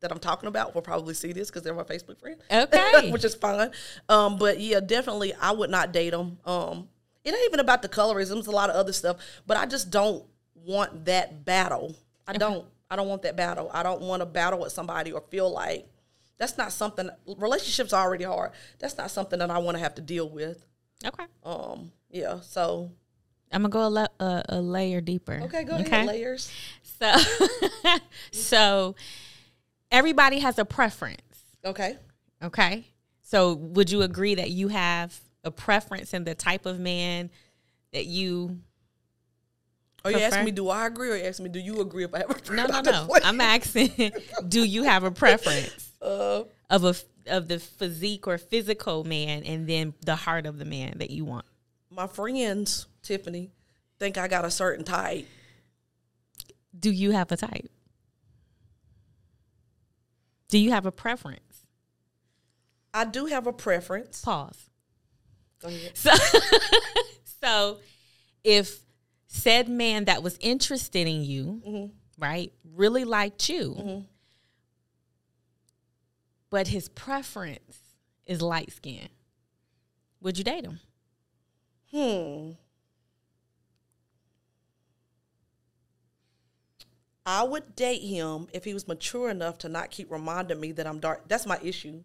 that 0.00 0.12
I'm 0.12 0.18
talking 0.18 0.48
about 0.48 0.74
will 0.74 0.82
probably 0.82 1.14
see 1.14 1.32
this 1.32 1.48
because 1.48 1.62
they're 1.62 1.74
my 1.74 1.82
Facebook 1.82 2.18
friend. 2.20 2.40
Okay. 2.50 3.10
which 3.12 3.24
is 3.24 3.34
fine. 3.34 3.70
Um, 4.08 4.38
but 4.38 4.60
yeah, 4.60 4.80
definitely, 4.80 5.34
I 5.34 5.52
would 5.52 5.70
not 5.70 5.92
date 5.92 6.10
them. 6.10 6.38
Um, 6.44 6.88
it 7.24 7.34
ain't 7.34 7.44
even 7.46 7.60
about 7.60 7.82
the 7.82 7.88
colorism; 7.88 8.38
it's 8.38 8.46
a 8.46 8.52
lot 8.52 8.70
of 8.70 8.76
other 8.76 8.92
stuff. 8.92 9.18
But 9.46 9.56
I 9.56 9.66
just 9.66 9.90
don't 9.90 10.24
want 10.54 11.04
that 11.06 11.44
battle. 11.44 11.94
I 12.26 12.34
don't. 12.34 12.66
I 12.90 12.96
don't 12.96 13.08
want 13.08 13.22
that 13.22 13.36
battle. 13.36 13.70
I 13.72 13.82
don't 13.82 14.00
want 14.00 14.22
to 14.22 14.26
battle 14.26 14.60
with 14.60 14.72
somebody 14.72 15.12
or 15.12 15.20
feel 15.20 15.50
like 15.52 15.86
that's 16.38 16.56
not 16.56 16.72
something. 16.72 17.10
Relationships 17.36 17.92
are 17.92 18.02
already 18.02 18.24
hard. 18.24 18.52
That's 18.78 18.96
not 18.96 19.10
something 19.10 19.38
that 19.40 19.50
I 19.50 19.58
want 19.58 19.76
to 19.76 19.82
have 19.82 19.94
to 19.96 20.02
deal 20.02 20.28
with. 20.28 20.64
Okay. 21.04 21.24
Um, 21.44 21.92
yeah. 22.10 22.40
So 22.40 22.90
I'm 23.52 23.62
gonna 23.62 23.70
go 23.70 24.08
a, 24.20 24.24
a, 24.24 24.44
a 24.50 24.60
layer 24.60 25.00
deeper. 25.00 25.40
okay, 25.44 25.64
go 25.64 25.76
ahead. 25.76 26.06
Layers. 26.06 26.50
So, 27.00 27.14
so 28.32 28.94
everybody 29.90 30.38
has 30.40 30.58
a 30.58 30.64
preference. 30.64 31.20
Okay. 31.64 31.96
Okay. 32.42 32.86
So, 33.22 33.54
would 33.54 33.90
you 33.90 34.02
agree 34.02 34.36
that 34.36 34.50
you 34.50 34.68
have 34.68 35.18
a 35.44 35.50
preference 35.50 36.14
in 36.14 36.24
the 36.24 36.34
type 36.34 36.66
of 36.66 36.78
man 36.78 37.30
that 37.92 38.06
you? 38.06 38.58
Are 40.04 40.10
you 40.10 40.16
Prefer? 40.18 40.26
asking 40.28 40.44
me 40.44 40.50
do 40.52 40.68
I 40.68 40.86
agree 40.86 41.10
or 41.10 41.16
you 41.16 41.24
asking 41.24 41.44
me 41.44 41.50
do 41.50 41.58
you 41.58 41.80
agree 41.80 42.04
if 42.04 42.14
I 42.14 42.18
have 42.18 42.30
a 42.30 42.34
preference? 42.34 42.70
No, 42.70 42.80
no, 42.80 43.06
no. 43.08 43.14
I'm 43.24 43.40
asking, 43.40 44.12
do 44.46 44.62
you 44.64 44.84
have 44.84 45.04
a 45.04 45.10
preference 45.10 45.86
Uh, 46.00 46.44
of 46.70 46.84
a 46.84 46.94
of 47.26 47.48
the 47.48 47.58
physique 47.58 48.28
or 48.28 48.38
physical 48.38 49.02
man, 49.02 49.42
and 49.42 49.68
then 49.68 49.94
the 50.06 50.14
heart 50.14 50.46
of 50.46 50.56
the 50.58 50.64
man 50.64 50.98
that 50.98 51.10
you 51.10 51.24
want? 51.24 51.44
my 51.90 52.06
friends, 52.06 52.86
Tiffany, 53.02 53.50
think 53.98 54.16
I 54.16 54.28
got 54.28 54.44
a 54.44 54.50
certain 54.50 54.84
type. 54.84 55.26
Do 56.78 56.92
you 56.92 57.10
have 57.10 57.32
a 57.32 57.36
type? 57.36 57.68
Do 60.48 60.58
you 60.58 60.70
have 60.70 60.86
a 60.86 60.92
preference? 60.92 61.66
I 62.94 63.04
do 63.04 63.26
have 63.26 63.46
a 63.46 63.52
preference. 63.52 64.22
Pause. 64.22 64.70
Go 65.60 65.68
ahead. 65.68 65.96
So, 65.96 66.10
so 67.42 67.78
if 68.44 68.80
said 69.26 69.68
man 69.68 70.06
that 70.06 70.22
was 70.22 70.38
interested 70.40 71.06
in 71.06 71.22
you, 71.22 71.90
right, 72.18 72.52
really 72.74 73.04
liked 73.04 73.48
you, 73.48 74.04
but 76.50 76.68
his 76.68 76.88
preference 76.88 77.78
is 78.26 78.40
light 78.40 78.72
skin, 78.72 79.08
would 80.20 80.38
you 80.38 80.44
date 80.44 80.64
him? 80.64 80.80
Hmm. 81.92 82.52
I 87.30 87.42
would 87.42 87.76
date 87.76 88.00
him 88.00 88.48
if 88.54 88.64
he 88.64 88.72
was 88.72 88.88
mature 88.88 89.28
enough 89.28 89.58
to 89.58 89.68
not 89.68 89.90
keep 89.90 90.10
reminding 90.10 90.58
me 90.58 90.72
that 90.72 90.86
I'm 90.86 90.98
dark. 90.98 91.28
That's 91.28 91.44
my 91.44 91.58
issue. 91.62 92.02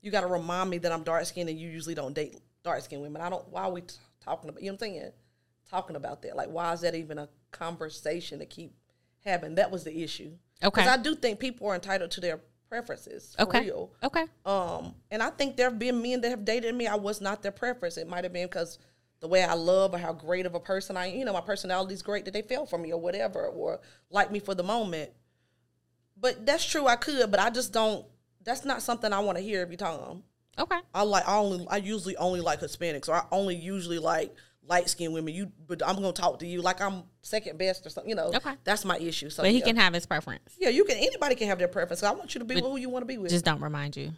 You 0.00 0.10
got 0.10 0.22
to 0.22 0.26
remind 0.26 0.70
me 0.70 0.78
that 0.78 0.90
I'm 0.90 1.02
dark 1.02 1.26
skinned 1.26 1.50
and 1.50 1.60
you 1.60 1.68
usually 1.68 1.94
don't 1.94 2.14
date 2.14 2.38
dark 2.64 2.80
skinned 2.80 3.02
women. 3.02 3.20
I 3.20 3.28
don't, 3.28 3.46
why 3.50 3.64
are 3.64 3.70
we 3.70 3.82
t- 3.82 3.96
talking 4.24 4.48
about, 4.48 4.62
you 4.62 4.70
know 4.70 4.76
what 4.76 4.86
I'm 4.86 4.94
saying? 4.94 5.12
Talking 5.68 5.96
about 5.96 6.22
that. 6.22 6.36
Like, 6.36 6.48
why 6.48 6.72
is 6.72 6.80
that 6.80 6.94
even 6.94 7.18
a 7.18 7.28
conversation 7.50 8.38
to 8.38 8.46
keep 8.46 8.72
having? 9.22 9.56
That 9.56 9.70
was 9.70 9.84
the 9.84 10.02
issue. 10.02 10.30
Okay. 10.64 10.80
Because 10.80 10.88
I 10.88 10.96
do 10.96 11.16
think 11.16 11.38
people 11.38 11.68
are 11.68 11.74
entitled 11.74 12.10
to 12.12 12.22
their 12.22 12.40
preferences. 12.70 13.36
Okay. 13.38 13.60
real. 13.60 13.92
Okay. 14.02 14.24
Um, 14.46 14.94
and 15.10 15.22
I 15.22 15.28
think 15.28 15.58
there 15.58 15.68
have 15.68 15.78
been 15.78 16.00
men 16.00 16.22
that 16.22 16.30
have 16.30 16.46
dated 16.46 16.74
me. 16.74 16.86
I 16.86 16.96
was 16.96 17.20
not 17.20 17.42
their 17.42 17.52
preference. 17.52 17.98
It 17.98 18.08
might 18.08 18.24
have 18.24 18.32
been 18.32 18.46
because 18.46 18.78
the 19.22 19.28
way 19.28 19.44
I 19.44 19.54
love 19.54 19.94
or 19.94 19.98
how 19.98 20.12
great 20.12 20.46
of 20.46 20.56
a 20.56 20.60
person 20.60 20.96
I, 20.96 21.06
you 21.06 21.24
know, 21.24 21.32
my 21.32 21.40
personality 21.40 21.94
is 21.94 22.02
great 22.02 22.24
that 22.24 22.34
they 22.34 22.42
fell 22.42 22.66
for 22.66 22.76
me 22.76 22.92
or 22.92 23.00
whatever, 23.00 23.46
or 23.46 23.80
like 24.10 24.32
me 24.32 24.40
for 24.40 24.52
the 24.52 24.64
moment. 24.64 25.12
But 26.20 26.44
that's 26.44 26.64
true. 26.64 26.88
I 26.88 26.96
could, 26.96 27.30
but 27.30 27.38
I 27.38 27.48
just 27.48 27.72
don't. 27.72 28.04
That's 28.44 28.64
not 28.64 28.82
something 28.82 29.12
I 29.12 29.20
want 29.20 29.38
to 29.38 29.44
hear 29.44 29.62
every 29.62 29.76
time. 29.76 30.24
Okay. 30.58 30.78
I 30.92 31.02
like. 31.04 31.26
I 31.26 31.36
only. 31.36 31.64
I 31.70 31.76
usually 31.76 32.16
only 32.16 32.40
like 32.40 32.60
Hispanics, 32.60 33.08
or 33.08 33.14
I 33.14 33.24
only 33.30 33.54
usually 33.54 34.00
like 34.00 34.34
light 34.66 34.90
skinned 34.90 35.14
women. 35.14 35.32
You, 35.34 35.52
but 35.68 35.86
I'm 35.86 35.94
gonna 35.94 36.12
talk 36.12 36.40
to 36.40 36.46
you 36.46 36.60
like 36.60 36.80
I'm 36.80 37.04
second 37.22 37.58
best 37.58 37.86
or 37.86 37.90
something. 37.90 38.10
You 38.10 38.16
know. 38.16 38.32
Okay. 38.34 38.54
That's 38.64 38.84
my 38.84 38.98
issue. 38.98 39.30
So 39.30 39.44
But 39.44 39.52
he 39.52 39.60
yeah. 39.60 39.66
can 39.66 39.76
have 39.76 39.94
his 39.94 40.04
preference. 40.04 40.56
Yeah, 40.58 40.70
you 40.70 40.84
can. 40.84 40.96
Anybody 40.96 41.36
can 41.36 41.46
have 41.46 41.60
their 41.60 41.68
preference. 41.68 42.02
I 42.02 42.10
want 42.10 42.34
you 42.34 42.40
to 42.40 42.44
be 42.44 42.56
with 42.56 42.64
who 42.64 42.76
you 42.76 42.88
want 42.88 43.02
to 43.02 43.06
be 43.06 43.18
with. 43.18 43.30
Just 43.30 43.44
don't 43.44 43.62
remind 43.62 43.96
you. 43.96 44.12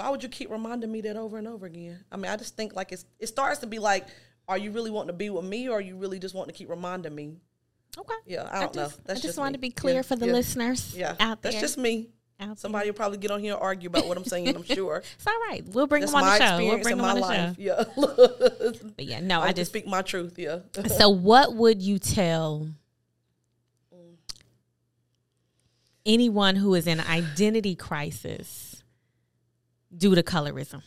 Why 0.00 0.08
would 0.08 0.22
you 0.22 0.30
keep 0.30 0.50
reminding 0.50 0.90
me 0.90 1.02
that 1.02 1.16
over 1.16 1.36
and 1.36 1.46
over 1.46 1.66
again? 1.66 2.02
I 2.10 2.16
mean, 2.16 2.32
I 2.32 2.36
just 2.36 2.56
think 2.56 2.74
like 2.74 2.90
it's 2.90 3.04
it 3.18 3.26
starts 3.26 3.58
to 3.58 3.66
be 3.66 3.78
like, 3.78 4.06
are 4.48 4.56
you 4.56 4.70
really 4.72 4.90
wanting 4.90 5.08
to 5.08 5.12
be 5.12 5.28
with 5.28 5.44
me, 5.44 5.68
or 5.68 5.76
are 5.76 5.80
you 5.80 5.96
really 5.96 6.18
just 6.18 6.34
wanting 6.34 6.54
to 6.54 6.58
keep 6.58 6.70
reminding 6.70 7.14
me? 7.14 7.36
Okay. 7.98 8.14
Yeah, 8.26 8.48
I 8.50 8.60
don't 8.60 8.72
just, 8.72 8.98
know. 8.98 9.02
That's 9.04 9.20
I 9.20 9.22
just, 9.22 9.38
me. 9.38 9.52
to 9.52 9.58
be 9.58 9.70
clear 9.70 9.96
Yeah, 9.96 10.02
for 10.02 10.16
the 10.16 10.26
yeah, 10.26 10.32
listeners 10.32 10.96
Yeah, 10.96 11.16
out 11.20 11.42
there. 11.42 11.52
That's 11.52 11.60
just 11.60 11.76
me. 11.76 12.08
out 12.38 12.58
Somebody 12.58 12.88
will 12.88 12.94
probably 12.94 13.18
get 13.18 13.30
on 13.30 13.40
here 13.40 13.52
and 13.52 13.62
argue 13.62 13.88
about 13.88 14.06
what 14.06 14.16
I'm 14.16 14.24
saying. 14.24 14.48
I'm 14.48 14.62
sure. 14.76 15.02
It's 15.16 15.26
all 15.26 15.38
right. 15.48 15.62
We'll 15.66 15.86
bring 15.86 16.00
That's 16.00 16.12
them 16.12 16.22
on 16.22 16.28
my 16.28 16.38
the 16.38 16.46
show. 16.46 16.58
We'll 16.64 16.78
bring 16.78 16.92
in 16.92 16.98
them 16.98 17.06
on 17.06 17.14
the 17.16 17.20
life. 17.20 17.56
show. 17.56 17.62
Yeah, 17.62 17.84
But 18.96 19.04
yeah, 19.04 19.20
no, 19.20 19.40
I 19.40 19.44
I 19.44 19.46
just 19.48 19.56
just 19.56 19.70
speak 19.72 19.86
my 19.86 20.00
truth. 20.00 20.38
Yeah. 20.38 20.60
So, 20.96 21.10
what 21.10 21.54
would 21.56 21.82
you 21.82 21.98
tell 21.98 22.70
mm. 23.94 24.14
anyone 26.06 26.56
who 26.56 26.74
is 26.74 26.86
in 26.86 27.00
identity 27.00 27.74
crisis 27.74 28.69
due 29.96 30.14
to 30.14 30.22
colorism? 30.22 30.82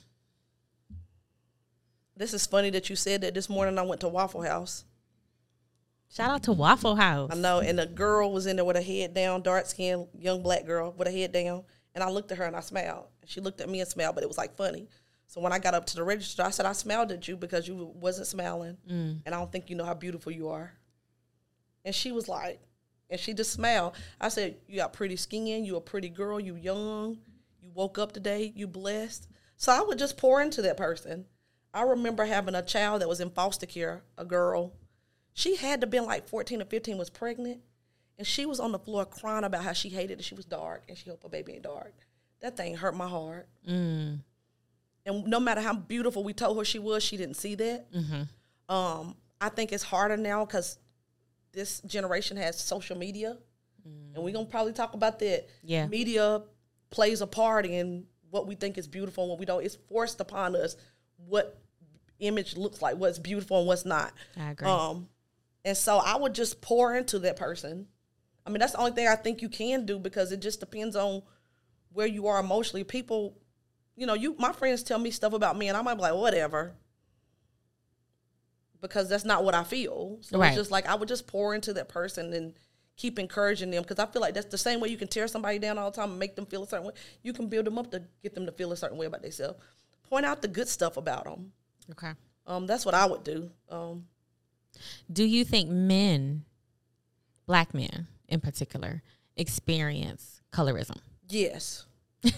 this 2.15 2.33
is 2.33 2.45
funny 2.45 2.69
that 2.69 2.89
you 2.89 2.95
said 2.95 3.21
that. 3.21 3.33
This 3.33 3.49
morning 3.49 3.77
I 3.77 3.81
went 3.81 4.01
to 4.01 4.07
Waffle 4.07 4.43
House. 4.43 4.85
Shout 6.09 6.29
out 6.29 6.43
to 6.43 6.53
Waffle 6.53 6.95
House. 6.95 7.31
I 7.33 7.35
know, 7.35 7.59
and 7.59 7.79
the 7.79 7.87
girl 7.87 8.31
was 8.31 8.45
in 8.45 8.55
there 8.55 8.65
with 8.65 8.75
her 8.75 8.81
head 8.81 9.13
down, 9.13 9.41
dark 9.41 9.65
skinned 9.65 10.07
young 10.17 10.43
black 10.43 10.65
girl 10.65 10.93
with 10.95 11.07
her 11.07 11.13
head 11.13 11.31
down. 11.31 11.63
And 11.95 12.03
I 12.03 12.09
looked 12.09 12.31
at 12.31 12.37
her 12.37 12.45
and 12.45 12.55
I 12.55 12.59
smiled. 12.59 13.07
And 13.21 13.29
she 13.29 13.41
looked 13.41 13.61
at 13.61 13.69
me 13.69 13.79
and 13.79 13.89
smiled, 13.89 14.15
but 14.15 14.23
it 14.23 14.27
was 14.27 14.37
like 14.37 14.55
funny. 14.55 14.87
So 15.27 15.41
when 15.41 15.51
I 15.51 15.59
got 15.59 15.73
up 15.73 15.85
to 15.87 15.95
the 15.95 16.03
register, 16.03 16.43
I 16.43 16.51
said, 16.51 16.65
I 16.65 16.73
smiled 16.73 17.11
at 17.11 17.27
you 17.27 17.35
because 17.35 17.67
you 17.67 17.91
wasn't 17.95 18.27
smiling. 18.27 18.77
Mm. 18.89 19.21
And 19.25 19.33
I 19.35 19.39
don't 19.39 19.51
think 19.51 19.69
you 19.69 19.75
know 19.75 19.85
how 19.85 19.95
beautiful 19.95 20.31
you 20.31 20.49
are. 20.49 20.71
And 21.83 21.95
she 21.95 22.11
was 22.11 22.29
like, 22.29 22.61
and 23.09 23.19
she 23.19 23.33
just 23.33 23.51
smiled. 23.51 23.95
I 24.21 24.29
said, 24.29 24.57
You 24.67 24.77
got 24.77 24.93
pretty 24.93 25.15
skin, 25.15 25.65
you 25.65 25.75
a 25.75 25.81
pretty 25.81 26.09
girl, 26.09 26.39
you 26.39 26.55
young, 26.55 27.17
you 27.27 27.33
woke 27.73 27.97
up 27.97 28.12
today, 28.12 28.51
you 28.55 28.67
blessed. 28.67 29.27
So 29.57 29.71
I 29.71 29.81
would 29.81 29.99
just 29.99 30.17
pour 30.17 30.41
into 30.41 30.62
that 30.63 30.77
person. 30.77 31.25
I 31.73 31.83
remember 31.83 32.25
having 32.25 32.55
a 32.55 32.62
child 32.62 33.01
that 33.01 33.09
was 33.09 33.19
in 33.19 33.29
foster 33.31 33.65
care, 33.65 34.03
a 34.17 34.25
girl. 34.25 34.73
She 35.33 35.55
had 35.55 35.81
to 35.81 35.88
been 35.88 36.05
like 36.05 36.27
14 36.27 36.62
or 36.62 36.65
15, 36.65 36.97
was 36.97 37.09
pregnant. 37.09 37.62
And 38.17 38.27
she 38.27 38.45
was 38.45 38.59
on 38.59 38.71
the 38.71 38.79
floor 38.79 39.05
crying 39.05 39.43
about 39.43 39.63
how 39.63 39.73
she 39.73 39.89
hated 39.89 40.19
that 40.19 40.23
she 40.23 40.36
was 40.36 40.45
dark 40.45 40.83
and 40.88 40.97
she 40.97 41.09
hoped 41.09 41.23
her 41.23 41.29
baby 41.29 41.53
ain't 41.53 41.63
dark. 41.63 41.93
That 42.41 42.55
thing 42.55 42.75
hurt 42.75 42.95
my 42.95 43.07
heart. 43.07 43.47
Mm. 43.67 44.19
And 45.05 45.25
no 45.25 45.39
matter 45.39 45.62
how 45.62 45.73
beautiful 45.73 46.23
we 46.23 46.33
told 46.33 46.57
her 46.57 46.65
she 46.65 46.79
was, 46.79 47.03
she 47.03 47.17
didn't 47.17 47.36
see 47.38 47.55
that. 47.55 47.88
Um, 48.69 49.15
I 49.41 49.49
think 49.49 49.73
it's 49.73 49.83
harder 49.83 50.15
now 50.15 50.45
because 50.45 50.77
this 51.51 51.81
generation 51.81 52.38
has 52.38 52.59
social 52.59 52.97
media, 52.97 53.38
and 54.15 54.23
we're 54.23 54.33
gonna 54.33 54.45
probably 54.45 54.73
talk 54.73 54.93
about 54.93 55.19
that. 55.19 55.47
Yeah. 55.63 55.88
media 55.88 56.43
plays 56.93 57.21
a 57.21 57.27
part 57.27 57.65
in 57.65 58.06
what 58.29 58.45
we 58.47 58.53
think 58.56 58.77
is 58.77 58.88
beautiful 58.88 59.23
and 59.23 59.29
what 59.32 59.39
we 59.39 59.45
don't. 59.45 59.65
It's 59.65 59.77
forced 59.89 60.21
upon 60.21 60.56
us 60.56 60.75
what 61.27 61.60
image 62.19 62.56
looks 62.56 62.82
like, 62.82 62.95
what's 62.97 63.17
beautiful 63.19 63.58
and 63.60 63.67
what's 63.67 63.84
not. 63.86 64.13
I 64.39 64.51
agree. 64.51 64.67
Um, 64.67 65.10
and 65.65 65.75
so 65.75 65.97
I 65.97 66.15
would 66.15 66.34
just 66.36 66.62
pour 66.62 66.95
into 66.95 67.19
that 67.19 67.36
person. 67.36 67.88
I 68.45 68.49
mean, 68.51 68.60
that's 68.60 68.73
the 68.73 68.77
only 68.79 68.91
thing 68.91 69.08
I 69.08 69.15
think 69.15 69.41
you 69.41 69.49
can 69.49 69.86
do 69.86 69.97
because 69.97 70.32
it 70.32 70.39
just 70.41 70.60
depends 70.60 70.95
on 70.95 71.23
where 71.91 72.08
you 72.08 72.27
are 72.27 72.39
emotionally. 72.39 72.84
People, 72.84 73.38
you 73.95 74.06
know, 74.06 74.13
you 74.13 74.36
my 74.38 74.51
friends 74.51 74.84
tell 74.84 74.99
me 74.99 75.10
stuff 75.12 75.34
about 75.34 75.58
me, 75.58 75.67
and 75.69 75.77
I 75.77 75.82
might 75.82 75.95
be 75.95 76.01
like, 76.01 76.13
whatever. 76.15 76.75
because 78.82 79.08
that's 79.08 79.23
not 79.23 79.45
what 79.45 79.56
I 79.56 79.63
feel. 79.63 80.17
So 80.21 80.38
Right. 80.38 80.47
it's 80.49 80.58
just 80.58 80.71
like 80.71 80.86
I 80.88 80.95
would 80.95 81.08
just 81.08 81.25
pour 81.25 81.56
into 81.56 81.71
that 81.73 81.88
person 81.88 82.34
and 82.34 82.53
keep 82.95 83.17
encouraging 83.19 83.71
them 83.71 83.82
because 83.84 83.99
I 83.99 84.06
feel 84.06 84.21
like 84.21 84.34
that's 84.34 84.47
the 84.47 84.58
same 84.58 84.79
way 84.79 84.89
you 84.89 84.97
can 84.97 85.08
tear 85.08 85.27
somebody 85.27 85.60
down 85.60 85.77
all 85.77 85.89
the 85.91 85.95
time 85.95 86.12
and 86.12 86.19
make 86.19 86.36
them 86.36 86.45
feel 86.45 86.63
a 86.63 86.67
certain 86.67 86.86
way. 86.88 86.93
You 87.23 87.34
can 87.34 87.47
build 87.47 87.65
them 87.65 87.77
up 87.77 87.89
to 87.91 88.03
get 88.21 88.36
them 88.36 88.45
to 88.45 88.51
feel 88.51 88.71
a 88.71 88.77
certain 88.77 88.97
way 88.97 89.06
about 89.08 89.21
themselves. 89.21 89.60
Point 90.10 90.25
out 90.25 90.41
the 90.41 90.47
good 90.47 90.67
stuff 90.67 90.97
about 90.97 91.23
them. 91.25 91.51
Okay. 91.91 92.12
Um, 92.45 92.67
that's 92.67 92.86
what 92.86 92.93
I 92.93 93.06
would 93.06 93.23
do. 93.23 93.49
Um, 93.69 94.06
Do 95.12 95.23
you 95.23 95.43
think 95.43 95.69
men, 95.69 96.43
black 97.47 97.73
men 97.73 98.08
in 98.27 98.39
particular, 98.41 99.01
experience 99.36 100.41
colorism? 100.51 100.97
yes. 101.29 101.86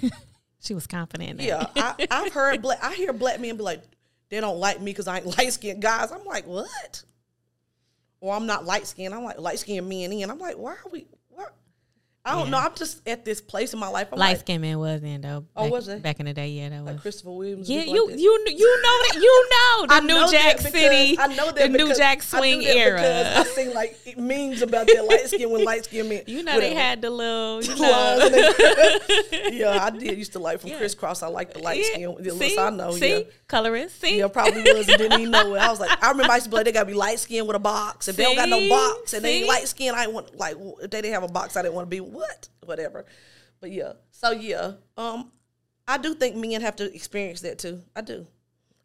She 0.61 0.73
was 0.73 0.87
confident. 0.87 1.39
in. 1.39 1.45
Yeah, 1.45 1.67
I, 1.75 2.07
I've 2.09 2.33
heard 2.33 2.59
black. 2.63 2.79
I 2.83 2.95
hear 2.95 3.13
black 3.13 3.39
men 3.39 3.55
be 3.55 3.61
like, 3.61 3.83
they 4.29 4.39
don't 4.41 4.57
like 4.57 4.79
me 4.81 4.85
because 4.91 5.07
I 5.07 5.17
ain't 5.17 5.25
light 5.37 5.53
skinned 5.53 5.79
guys. 5.79 6.11
I'm 6.11 6.25
like, 6.25 6.47
what? 6.47 7.03
Or 8.25 8.33
I'm 8.33 8.47
not 8.47 8.65
light 8.65 8.87
skinned. 8.87 9.13
I'm 9.13 9.23
like 9.23 9.37
light 9.39 9.59
skinned 9.59 9.87
men 9.87 10.11
in. 10.11 10.31
I'm 10.31 10.39
like, 10.39 10.57
why 10.57 10.71
are 10.71 10.89
we? 10.91 11.05
I 12.27 12.31
don't 12.31 12.45
Yeah. 12.45 12.49
know. 12.51 12.57
I'm 12.57 12.73
just 12.73 13.07
at 13.07 13.23
this 13.23 13.39
place 13.39 13.71
in 13.73 13.79
my 13.79 13.87
life. 13.87 14.07
I'm 14.11 14.17
Light 14.17 14.29
like, 14.29 14.39
skinned 14.39 14.61
man 14.63 14.79
was 14.79 15.03
in 15.03 15.21
though. 15.21 15.45
Oh, 15.55 15.69
was 15.69 15.87
it 15.87 16.01
back 16.01 16.19
in 16.19 16.25
the 16.25 16.33
day? 16.33 16.47
Yeah, 16.47 16.69
that 16.69 16.83
was. 16.83 16.93
like 16.93 17.01
Christopher 17.01 17.29
Williams. 17.31 17.69
yeah, 17.69 17.83
you 17.83 18.07
like 18.09 18.19
you 18.19 18.45
you 18.47 18.81
know 18.81 18.97
that 19.07 19.15
you 19.21 19.49
know 19.51 19.85
the 19.87 19.93
I 19.93 19.99
New 19.99 20.07
know 20.07 20.31
Jack 20.31 20.59
City, 20.59 21.17
I 21.19 21.27
know 21.27 21.51
that 21.51 21.71
the 21.71 21.77
New 21.77 21.93
Jack 21.95 22.23
swing 22.23 22.61
that 22.61 22.75
era. 22.75 23.33
I 23.37 23.43
seen 23.43 23.73
like 23.75 23.99
memes 24.17 24.63
about 24.63 24.87
that 24.87 25.05
light 25.05 25.27
skin 25.27 25.49
when 25.51 25.63
light 25.63 25.85
skin 25.85 26.09
men. 26.09 26.23
you 26.27 26.41
know 26.43 26.53
with 26.55 26.61
they 26.63 26.73
had 26.73 27.01
the 27.03 27.09
little 27.11 27.63
you 27.63 27.75
know. 27.81 28.29
they- 28.29 29.49
yeah, 29.59 29.83
I 29.85 29.89
did 29.91 30.17
used 30.17 30.33
to 30.33 30.39
like 30.39 30.59
from 30.61 30.71
Yeah. 30.71 30.77
Kris 30.77 30.95
Kross. 30.95 31.21
I 31.21 31.27
like 31.27 31.53
the 31.53 31.59
light 31.59 31.77
Yeah. 31.79 31.93
skin. 31.93 32.15
The 32.19 32.31
See, 32.31 32.57
I 32.57 32.69
know. 32.71 32.91
see, 32.91 33.09
Yeah. 33.17 33.23
colorist. 33.47 34.01
See, 34.01 34.17
Yeah, 34.17 34.27
probably 34.29 34.63
was 34.73 34.89
and 34.89 34.97
didn't 34.97 35.19
even 35.19 35.31
know 35.31 35.53
it. 35.55 35.59
I 35.59 35.69
was 35.69 35.79
like, 35.79 35.91
I 36.03 36.09
remember 36.09 36.31
I 36.31 36.35
used 36.37 36.45
to 36.45 36.49
be 36.49 36.55
like, 36.57 36.65
they 36.65 36.71
gotta 36.71 36.85
be 36.87 36.93
light 36.93 37.19
skin 37.19 37.45
with 37.45 37.55
a 37.55 37.59
box. 37.59 38.07
If 38.07 38.15
they 38.15 38.23
don't 38.23 38.35
got 38.35 38.49
no 38.49 38.67
box 38.67 39.13
and 39.13 39.23
they 39.23 39.35
ain't 39.37 39.47
light 39.47 39.67
skin, 39.67 39.93
I 39.95 40.07
want 40.07 40.35
like 40.37 40.55
if 40.81 40.89
they 40.89 41.01
didn't 41.01 41.13
have 41.13 41.23
a 41.23 41.27
box, 41.27 41.55
I 41.55 41.61
didn't 41.61 41.75
want 41.75 41.85
to 41.85 41.89
be 41.89 41.99
what, 42.15 42.49
whatever. 42.63 43.05
But 43.61 43.71
yeah, 43.71 43.93
so 44.11 44.31
yeah, 44.31 44.73
um, 44.97 45.31
I 45.87 45.97
do 45.97 46.13
think 46.13 46.35
men 46.35 46.61
have 46.61 46.75
to 46.77 46.93
experience 46.93 47.41
that 47.41 47.59
too. 47.59 47.81
I 47.95 48.01
do. 48.01 48.27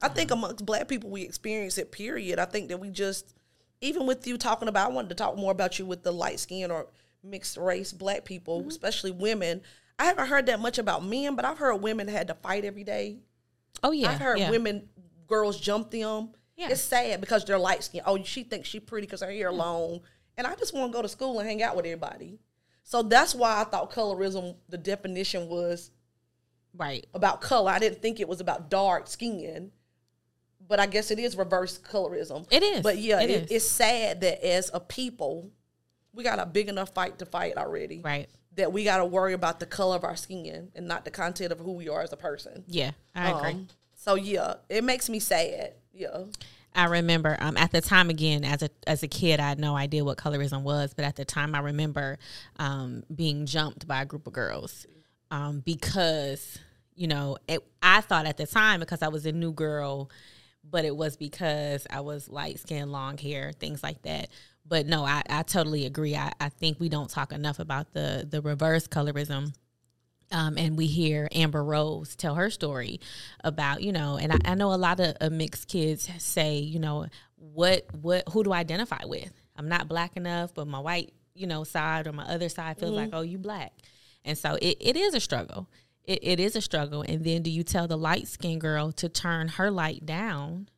I 0.03 0.09
think 0.09 0.31
amongst 0.31 0.65
black 0.65 0.89
people 0.89 1.11
we 1.11 1.23
experience 1.23 1.77
it. 1.79 1.93
Period. 1.93 2.39
I 2.39 2.47
think 2.47 2.69
that 2.69 2.79
we 2.79 2.89
just, 2.89 3.35
even 3.81 4.07
with 4.07 4.27
you 4.27 4.39
talking 4.39 4.69
about, 4.69 4.91
I 4.91 4.95
wanted 4.95 5.11
to 5.11 5.15
talk 5.15 5.37
more 5.37 5.53
about 5.53 5.79
you 5.79 5.85
with 5.85 6.03
the 6.03 6.13
light 6.13 6.41
skin 6.41 6.71
or 6.71 6.87
mixed 7.23 7.57
race 7.57 7.93
black 7.93 8.25
people, 8.25 8.67
especially 8.67 9.11
women. 9.11 9.61
I 9.99 10.05
haven't 10.05 10.29
heard 10.29 10.47
that 10.47 10.61
much 10.61 10.79
about 10.79 11.05
men, 11.05 11.37
but 11.37 11.45
I've 11.45 11.59
heard 11.59 11.77
women 11.77 12.09
had 12.09 12.29
to 12.29 12.35
fight 12.35 12.65
every 12.65 12.85
day. 12.85 13.19
oh 13.83 13.93
yeah, 13.93 14.11
I've 14.11 14.21
heard 14.21 14.39
yeah. 14.39 14.51
women, 14.51 14.89
girls 15.27 15.61
jump 15.61 15.91
them. 15.91 16.31
Yeah. 16.57 16.71
It's 16.71 16.81
sad 16.81 17.21
because 17.21 17.45
they're 17.45 17.59
light 17.59 17.85
skinned. 17.85 18.05
Oh, 18.07 18.23
she 18.23 18.43
thinks 18.43 18.69
she 18.69 18.81
pretty 18.81 19.07
because 19.07 19.23
her 19.23 19.31
hair 19.31 19.53
long. 19.53 20.01
And 20.37 20.47
I 20.47 20.55
just 20.55 20.75
want 20.75 20.93
to 20.93 20.97
go 20.97 21.03
to 21.03 21.09
school 21.09 21.39
and 21.39 21.49
hang 21.49 21.63
out 21.63 21.77
with 21.77 21.85
everybody. 21.85 22.39
So 22.83 23.03
that's 23.03 23.35
why 23.35 23.61
I 23.61 23.65
thought 23.65 23.93
colorism, 23.93 24.57
the 24.69 24.79
definition 24.79 25.49
was 25.49 25.91
right. 26.77 27.07
about 27.15 27.41
color. 27.41 27.71
I 27.71 27.79
didn't 27.79 28.03
think 28.03 28.21
it 28.21 28.29
was 28.29 28.41
about 28.41 28.71
dark 28.71 29.07
skin. 29.07 29.73
But 30.69 30.79
I 30.79 30.87
guess 30.87 31.11
it 31.11 31.19
is 31.19 31.37
reverse 31.37 31.79
colorism. 31.79 32.47
It 32.51 32.63
is. 32.63 32.83
But 32.83 32.99
yeah, 32.99 33.21
It 33.21 33.51
it's 33.51 33.69
sad 33.69 34.21
that 34.21 34.47
as 34.47 34.71
a 34.73 34.79
people, 34.79 35.51
we 36.13 36.23
got 36.23 36.39
a 36.39 36.47
big 36.47 36.69
enough 36.69 36.91
fight 36.91 37.19
to 37.19 37.27
fight 37.27 37.57
already. 37.57 38.01
Right. 38.01 38.29
That 38.55 38.73
we 38.73 38.85
got 38.85 38.99
to 38.99 39.05
worry 39.05 39.33
about 39.33 39.59
the 39.59 39.67
color 39.67 39.97
of 39.97 40.05
our 40.05 40.17
skin 40.17 40.71
and 40.75 40.87
not 40.87 41.05
the 41.05 41.11
content 41.11 41.51
of 41.51 41.59
who 41.59 41.73
we 41.73 41.89
are 41.89 42.03
as 42.03 42.13
a 42.13 42.17
person. 42.17 42.65
Yeah, 42.67 42.93
I 43.15 43.31
agree. 43.31 43.51
Um, 43.51 43.69
so 43.95 44.15
yeah, 44.15 44.55
it 44.69 44.85
makes 44.85 45.09
me 45.09 45.19
sad. 45.19 45.75
Yeah. 45.93 46.25
I 46.75 46.87
remember 46.87 47.37
um, 47.41 47.57
at 47.57 47.73
the 47.73 47.81
time 47.81 48.11
again 48.11 48.45
as 48.45 48.63
a 48.63 48.71
as 48.87 49.03
a 49.03 49.09
kid 49.09 49.41
I 49.41 49.49
had 49.49 49.59
no 49.59 49.77
idea 49.77 50.05
what 50.05 50.19
colorism 50.19 50.63
was, 50.63 50.95
but 50.95 51.05
at 51.05 51.17
the 51.17 51.25
time 51.25 51.55
I 51.55 51.61
remember 51.61 52.19
um, 52.59 53.03
being 53.15 53.47
jumped 53.47 53.87
by 53.87 54.03
a 54.03 54.07
group 54.07 54.27
of 54.27 54.33
girls 54.33 54.87
um, 55.31 55.61
because 55.61 56.59
you 56.95 57.09
know 57.09 57.39
it, 57.49 57.61
I 57.83 58.01
thought 58.01 58.27
at 58.27 58.37
the 58.37 58.47
time 58.47 58.81
because 58.81 59.03
I 59.03 59.09
was 59.09 59.27
a 59.27 59.33
new 59.33 59.53
girl, 59.53 60.11
but 60.69 60.85
it 60.85 60.97
was 60.97 61.17
because 61.17 61.87
I 61.91 62.01
was 62.01 62.29
light 62.29 62.61
skin, 62.61 62.93
long 62.93 63.19
hair, 63.19 63.53
things 63.53 63.83
like 63.83 64.03
that. 64.03 64.29
But 64.67 64.87
no, 64.87 65.05
I, 65.05 65.23
I 65.29 65.43
totally 65.43 65.87
agree. 65.87 66.15
I, 66.15 66.33
I 66.41 66.51
think 66.51 66.79
we 66.79 66.89
don't 66.89 67.11
talk 67.11 67.33
enough 67.33 67.59
about 67.59 67.93
the 67.93 68.27
the 68.29 68.43
reverse 68.43 68.87
colorism 68.87 69.55
um, 70.33 70.57
and 70.59 70.77
we 70.77 70.87
hear 70.87 71.29
Amber 71.33 71.63
Rose 71.65 72.15
tell 72.17 72.35
her 72.37 72.51
story 72.51 73.01
about 73.43 73.83
you 73.83 73.93
know, 73.93 74.17
and 74.17 74.33
I, 74.33 74.39
I 74.45 74.55
know 74.55 74.73
a 74.73 74.77
lot 74.77 75.01
of 75.01 75.17
uh, 75.21 75.31
mixed 75.31 75.69
kids 75.69 76.09
say 76.19 76.59
you 76.59 76.79
know 76.79 77.07
what 77.37 77.87
what 78.01 78.29
who 78.31 78.45
do 78.45 78.53
I 78.53 78.59
identify 78.59 79.05
with? 79.05 79.33
I'm 79.57 79.69
not 79.69 79.89
black 79.89 80.17
enough, 80.17 80.55
but 80.55 80.67
my 80.67 80.79
white 80.79 81.13
you 81.35 81.47
know 81.47 81.65
side 81.65 82.07
or 82.07 82.13
my 82.13 82.25
other 82.25 82.49
side 82.49 82.79
feels 82.79 82.93
like 82.93 83.11
oh 83.13 83.23
you 83.23 83.39
black, 83.39 83.73
and 84.25 84.37
so 84.37 84.57
it, 84.61 84.77
it 84.81 84.97
is 84.97 85.15
a 85.15 85.21
struggle. 85.21 85.69
It, 86.05 86.21
it 86.23 86.41
is 86.41 86.57
a 86.57 86.61
struggle, 86.61 87.03
and 87.03 87.25
then 87.25 87.43
do 87.43 87.51
you 87.51 87.63
tell 87.63 87.87
the 87.87 87.99
light 87.99 88.27
skinned 88.27 88.61
girl 88.61 88.91
to 88.93 89.09
turn 89.09 89.49
her 89.49 89.71
light 89.71 90.07
down 90.07 90.69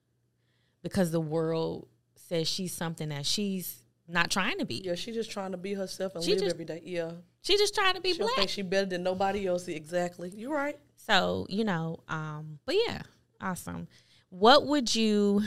because 0.83 1.11
the 1.11 1.21
world 1.21 1.89
says 2.29 2.49
she's 2.49 2.73
something 2.75 3.11
that 3.11 3.25
she's 3.25 3.83
not 4.09 4.31
trying 4.31 4.59
to 4.59 4.65
be? 4.65 4.83
Yeah, 4.85 4.95
she's 4.97 5.15
just 5.15 5.31
trying 5.31 5.53
to 5.53 5.57
be 5.57 5.75
herself 5.75 6.15
and 6.15 6.25
She 6.25 6.33
live 6.33 6.41
just- 6.41 6.55
every 6.55 6.65
day. 6.65 6.83
Yeah. 6.85 7.13
She's 7.43 7.59
just 7.61 7.75
trying 7.75 7.95
to 7.95 8.01
be 8.01 8.13
black. 8.13 8.15
She 8.15 8.19
don't 8.19 8.37
black. 8.37 8.49
she 8.49 8.63
better 8.63 8.87
than 8.87 9.03
nobody 9.03 9.47
else. 9.47 9.69
Exactly. 9.69 10.33
You're 10.35 10.55
right. 10.55 10.79
So, 10.97 11.47
you 11.49 11.65
know, 11.65 12.01
um, 12.09 12.61
but 12.65 12.77
yeah, 12.87 13.03
awesome. 13.41 13.89
What 14.31 14.67
would 14.67 14.95
you 14.95 15.43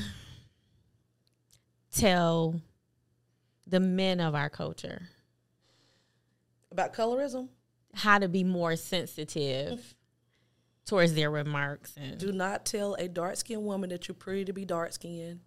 tell 1.95 2.62
the 3.65 3.79
men 3.79 4.19
of 4.19 4.36
our 4.36 4.49
culture 4.49 5.10
About 6.71 6.93
colorism, 6.93 7.49
how 7.93 8.19
to 8.19 8.27
be 8.27 8.43
more 8.43 8.75
sensitive 8.75 9.95
towards 10.86 11.13
their 11.15 11.31
remarks 11.31 11.95
and 11.97 12.19
do 12.19 12.31
not 12.31 12.63
tell 12.65 12.93
a 12.95 13.08
dark 13.08 13.38
skinned 13.38 13.63
woman 13.63 13.89
that 13.89 14.08
you're 14.08 14.13
pretty 14.13 14.45
to 14.45 14.53
be 14.53 14.65
dark 14.65 14.93
skinned. 14.93 15.39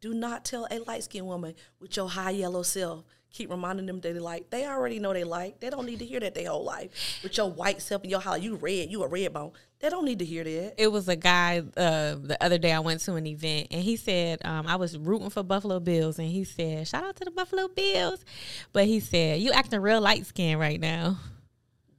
Do 0.00 0.12
not 0.12 0.44
tell 0.44 0.66
a 0.70 0.80
light 0.80 1.04
skinned 1.04 1.26
woman 1.26 1.54
with 1.80 1.96
your 1.96 2.10
high 2.10 2.30
yellow 2.30 2.62
self. 2.62 3.04
Keep 3.34 3.50
reminding 3.50 3.86
them 3.86 4.00
that 4.00 4.12
they 4.14 4.20
like. 4.20 4.48
They 4.48 4.64
already 4.64 5.00
know 5.00 5.12
they 5.12 5.24
like. 5.24 5.58
They 5.58 5.68
don't 5.68 5.86
need 5.86 5.98
to 5.98 6.04
hear 6.06 6.20
that 6.20 6.34
their 6.36 6.48
whole 6.50 6.62
life. 6.64 7.18
With 7.22 7.36
your 7.36 7.50
white 7.50 7.82
self 7.82 8.02
and 8.02 8.10
your 8.10 8.20
high, 8.20 8.36
you 8.36 8.54
red, 8.54 8.90
you 8.90 9.02
a 9.02 9.08
red 9.08 9.32
bone. 9.32 9.50
They 9.80 9.90
don't 9.90 10.04
need 10.04 10.20
to 10.20 10.24
hear 10.24 10.44
that. 10.44 10.74
it 10.80 10.86
was 10.86 11.08
a 11.08 11.16
guy 11.16 11.58
uh, 11.76 12.14
the 12.14 12.38
other 12.40 12.58
day 12.58 12.72
I 12.72 12.78
went 12.78 13.00
to 13.00 13.16
an 13.16 13.26
event 13.26 13.66
and 13.72 13.82
he 13.82 13.96
said 13.96 14.38
um, 14.46 14.66
I 14.68 14.76
was 14.76 14.96
rooting 14.96 15.28
for 15.30 15.42
Buffalo 15.42 15.78
Bills 15.80 16.18
and 16.18 16.28
he 16.28 16.44
said 16.44 16.86
shout 16.88 17.04
out 17.04 17.16
to 17.16 17.24
the 17.24 17.30
Buffalo 17.32 17.66
Bills, 17.68 18.24
but 18.72 18.86
he 18.86 19.00
said 19.00 19.40
you 19.40 19.50
acting 19.52 19.80
real 19.80 20.00
light 20.00 20.24
skinned 20.26 20.58
right 20.60 20.80
now. 20.80 21.18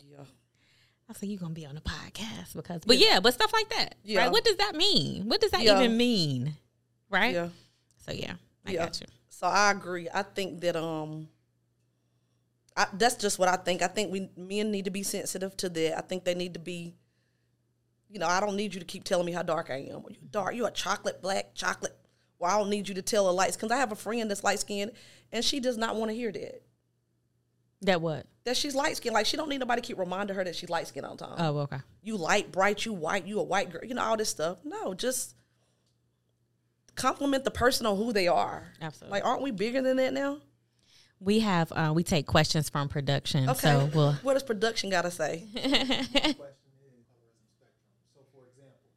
Yeah. 0.10 0.24
I 1.10 1.13
said, 1.13 1.30
you 1.30 1.38
gonna 1.38 1.54
be 1.54 1.65
on 1.67 1.76
the 1.76 1.82
podcast 1.82 2.56
because, 2.56 2.82
but 2.88 2.98
yeah, 2.98 3.19
but 3.19 3.34
stuff 3.36 3.52
like 3.54 3.69
that, 3.69 3.95
Yeah. 4.04 4.21
right? 4.21 4.32
What 4.32 4.45
does 4.45 4.56
that 4.56 4.74
mean? 4.76 5.28
What 5.28 5.41
does 5.41 5.52
that 5.52 5.62
Yeah. 5.63 5.78
even 5.78 5.95
mean, 5.98 6.56
right? 7.12 7.34
Yeah. 7.34 7.50
So 8.06 8.13
yeah, 8.13 8.36
I 8.65 8.71
Yeah. 8.71 8.86
got 8.86 9.00
you. 9.02 9.08
So 9.36 9.48
I 9.48 9.71
agree. 9.71 10.08
I 10.13 10.24
think 10.24 10.62
that 10.62 10.78
um 10.78 11.28
I, 12.78 12.88
that's 12.93 13.15
just 13.15 13.38
what 13.38 13.50
I 13.50 13.58
think. 13.58 13.82
I 13.82 13.88
think 13.88 14.10
we 14.10 14.30
men 14.38 14.71
need 14.71 14.86
to 14.86 14.91
be 14.91 15.04
sensitive 15.04 15.58
to 15.58 15.67
that. 15.69 15.98
I 15.98 16.02
think 16.02 16.24
they 16.24 16.34
need 16.34 16.54
to 16.54 16.60
be 16.60 16.95
you 18.10 18.17
know, 18.17 18.28
I 18.28 18.39
don't 18.39 18.56
need 18.56 18.74
you 18.74 18.80
to 18.80 18.86
keep 18.86 19.04
telling 19.04 19.26
me 19.26 19.34
how 19.34 19.43
dark 19.43 19.69
I 19.69 19.89
am. 19.91 20.04
You 20.10 20.15
dark, 20.32 20.56
you 20.56 20.65
a 20.65 20.71
chocolate 20.71 21.21
black 21.21 21.54
chocolate. 21.54 21.98
Well, 22.39 22.50
I 22.50 22.58
don't 22.58 22.69
need 22.69 22.88
you 22.88 22.95
to 22.95 23.02
tell 23.02 23.30
a 23.30 23.32
light 23.32 23.52
because 23.52 23.71
I 23.71 23.78
have 23.78 23.91
a 23.91 23.95
friend 23.95 24.30
that's 24.30 24.43
light 24.43 24.60
skinned 24.60 24.91
and 25.34 25.43
she 25.43 25.60
does 25.60 25.78
not 25.78 25.98
want 25.98 26.12
to 26.12 26.15
hear 26.15 26.32
that. 26.32 26.62
That 27.82 28.00
what? 28.00 28.26
That 28.45 28.56
she's 28.56 28.74
light 28.74 28.95
skinned. 28.95 29.15
Like 29.15 29.26
she 29.26 29.36
don't 29.36 29.50
need 29.50 29.60
nobody 29.60 29.82
to 29.82 29.86
keep 29.86 29.98
reminding 29.98 30.38
her 30.38 30.45
that 30.45 30.56
she's 30.56 30.69
light 30.69 30.88
skinned 30.88 31.06
all 31.06 31.17
the 31.17 31.26
time. 31.26 31.36
Oh, 31.38 31.58
okay. 31.60 31.80
you 32.02 32.15
light, 32.15 32.54
bright, 32.54 32.86
you 32.86 32.93
white, 32.93 33.28
you 33.28 33.41
a 33.41 33.43
white 33.43 33.69
girl, 33.69 33.82
you 33.84 33.95
know, 33.95 34.04
all 34.04 34.15
this 34.15 34.30
stuff. 34.30 34.60
No, 34.63 34.93
just 34.93 35.36
compliment 36.95 37.43
the 37.43 37.51
person 37.51 37.86
on 37.86 37.97
who 37.97 38.12
they 38.13 38.27
are. 38.27 38.63
Absolutely. 38.81 39.12
Like, 39.19 39.25
aren't 39.25 39.41
we 39.41 39.51
bigger 39.51 39.81
than 39.81 39.97
that 39.97 40.13
now? 40.13 40.38
We 41.19 41.39
have 41.39 41.71
uh, 41.71 41.91
we 41.95 42.03
take 42.03 42.25
questions 42.27 42.69
from 42.69 42.89
production, 42.89 43.49
Okay. 43.49 43.60
so 43.60 43.89
we'll. 43.93 44.13
what 44.23 44.34
does 44.34 44.43
production 44.43 44.89
got 44.89 45.03
to 45.03 45.12
say? 45.12 45.43
question 45.53 45.71
is 45.71 45.77
colorism 45.79 47.47
spectrum. 47.55 47.95
So, 48.13 48.19
for 48.36 48.43
example, 48.51 48.91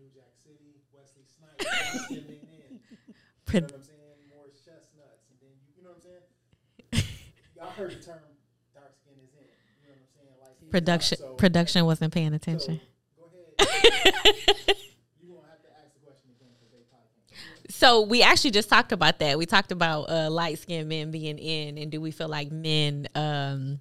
New 0.00 0.08
Jack 0.14 0.32
City, 0.42 0.80
Wesley 0.92 1.24
Snipes, 1.28 1.64
dark 1.64 2.04
skin. 2.06 2.16
You 2.16 3.60
know 3.60 3.66
what 3.68 3.74
I'm 3.76 3.82
saying? 3.84 4.18
Morris 4.32 4.56
Chestnuts, 4.64 5.28
and 5.28 5.36
then 5.40 5.52
you, 5.60 5.68
you 5.76 5.82
know 5.84 5.92
what 5.92 6.00
I'm 6.00 7.02
saying? 7.02 7.04
Y'all 7.56 7.70
heard 7.76 7.90
the 7.92 8.00
term 8.02 8.24
dark 8.72 8.96
skin 9.04 9.14
is 9.20 9.30
in. 9.36 9.44
You 9.44 9.84
know 9.84 9.92
what 9.92 10.00
I'm 10.00 10.08
saying? 10.16 10.34
Like 10.40 10.56
skin 10.56 10.64
is 10.64 10.64
out. 10.64 10.70
production 10.72 11.18
So, 11.18 11.34
production 11.36 11.84
wasn't 11.84 12.12
paying 12.14 12.30
so 12.32 12.36
attention. 12.40 12.80
go 13.20 13.28
ahead. 13.28 14.80
you 15.20 15.28
won't 15.28 15.44
have 15.52 15.60
to 15.60 15.70
ask 15.76 15.92
the 15.92 16.00
question 16.08 16.32
again 16.40 16.56
because 16.56 16.72
they 16.72 16.82
probably 16.88 17.12
can't. 17.28 17.63
So 17.74 18.02
we 18.02 18.22
actually 18.22 18.52
just 18.52 18.68
talked 18.68 18.92
about 18.92 19.18
that. 19.18 19.36
We 19.36 19.46
talked 19.46 19.72
about 19.72 20.10
uh, 20.10 20.30
light 20.30 20.58
skinned 20.58 20.88
men 20.88 21.10
being 21.10 21.38
in, 21.38 21.76
and 21.78 21.90
do 21.90 22.00
we 22.00 22.10
feel 22.10 22.28
like 22.28 22.50
men 22.50 23.08
um, 23.14 23.80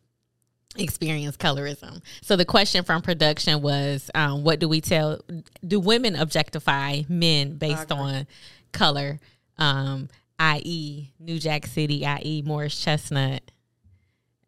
experience 0.78 1.38
colorism? 1.38 2.02
So 2.22 2.36
the 2.36 2.46
question 2.46 2.84
from 2.84 3.02
production 3.02 3.62
was, 3.62 4.10
um, 4.16 4.44
what 4.44 4.60
do 4.60 4.68
we 4.68 4.82
tell? 4.82 5.20
Do 5.66 5.80
women 5.80 6.16
objectify 6.16 7.04
men 7.08 7.56
based 7.56 7.92
agree. 7.92 7.98
on 7.98 8.28
color? 8.72 9.20
um, 9.58 10.10
i.e. 10.40 11.12
New 11.20 11.40
Jack 11.40 11.66
City, 11.66 12.06
i.e. 12.06 12.42
Morris 12.46 12.80
Chestnut, 12.80 13.42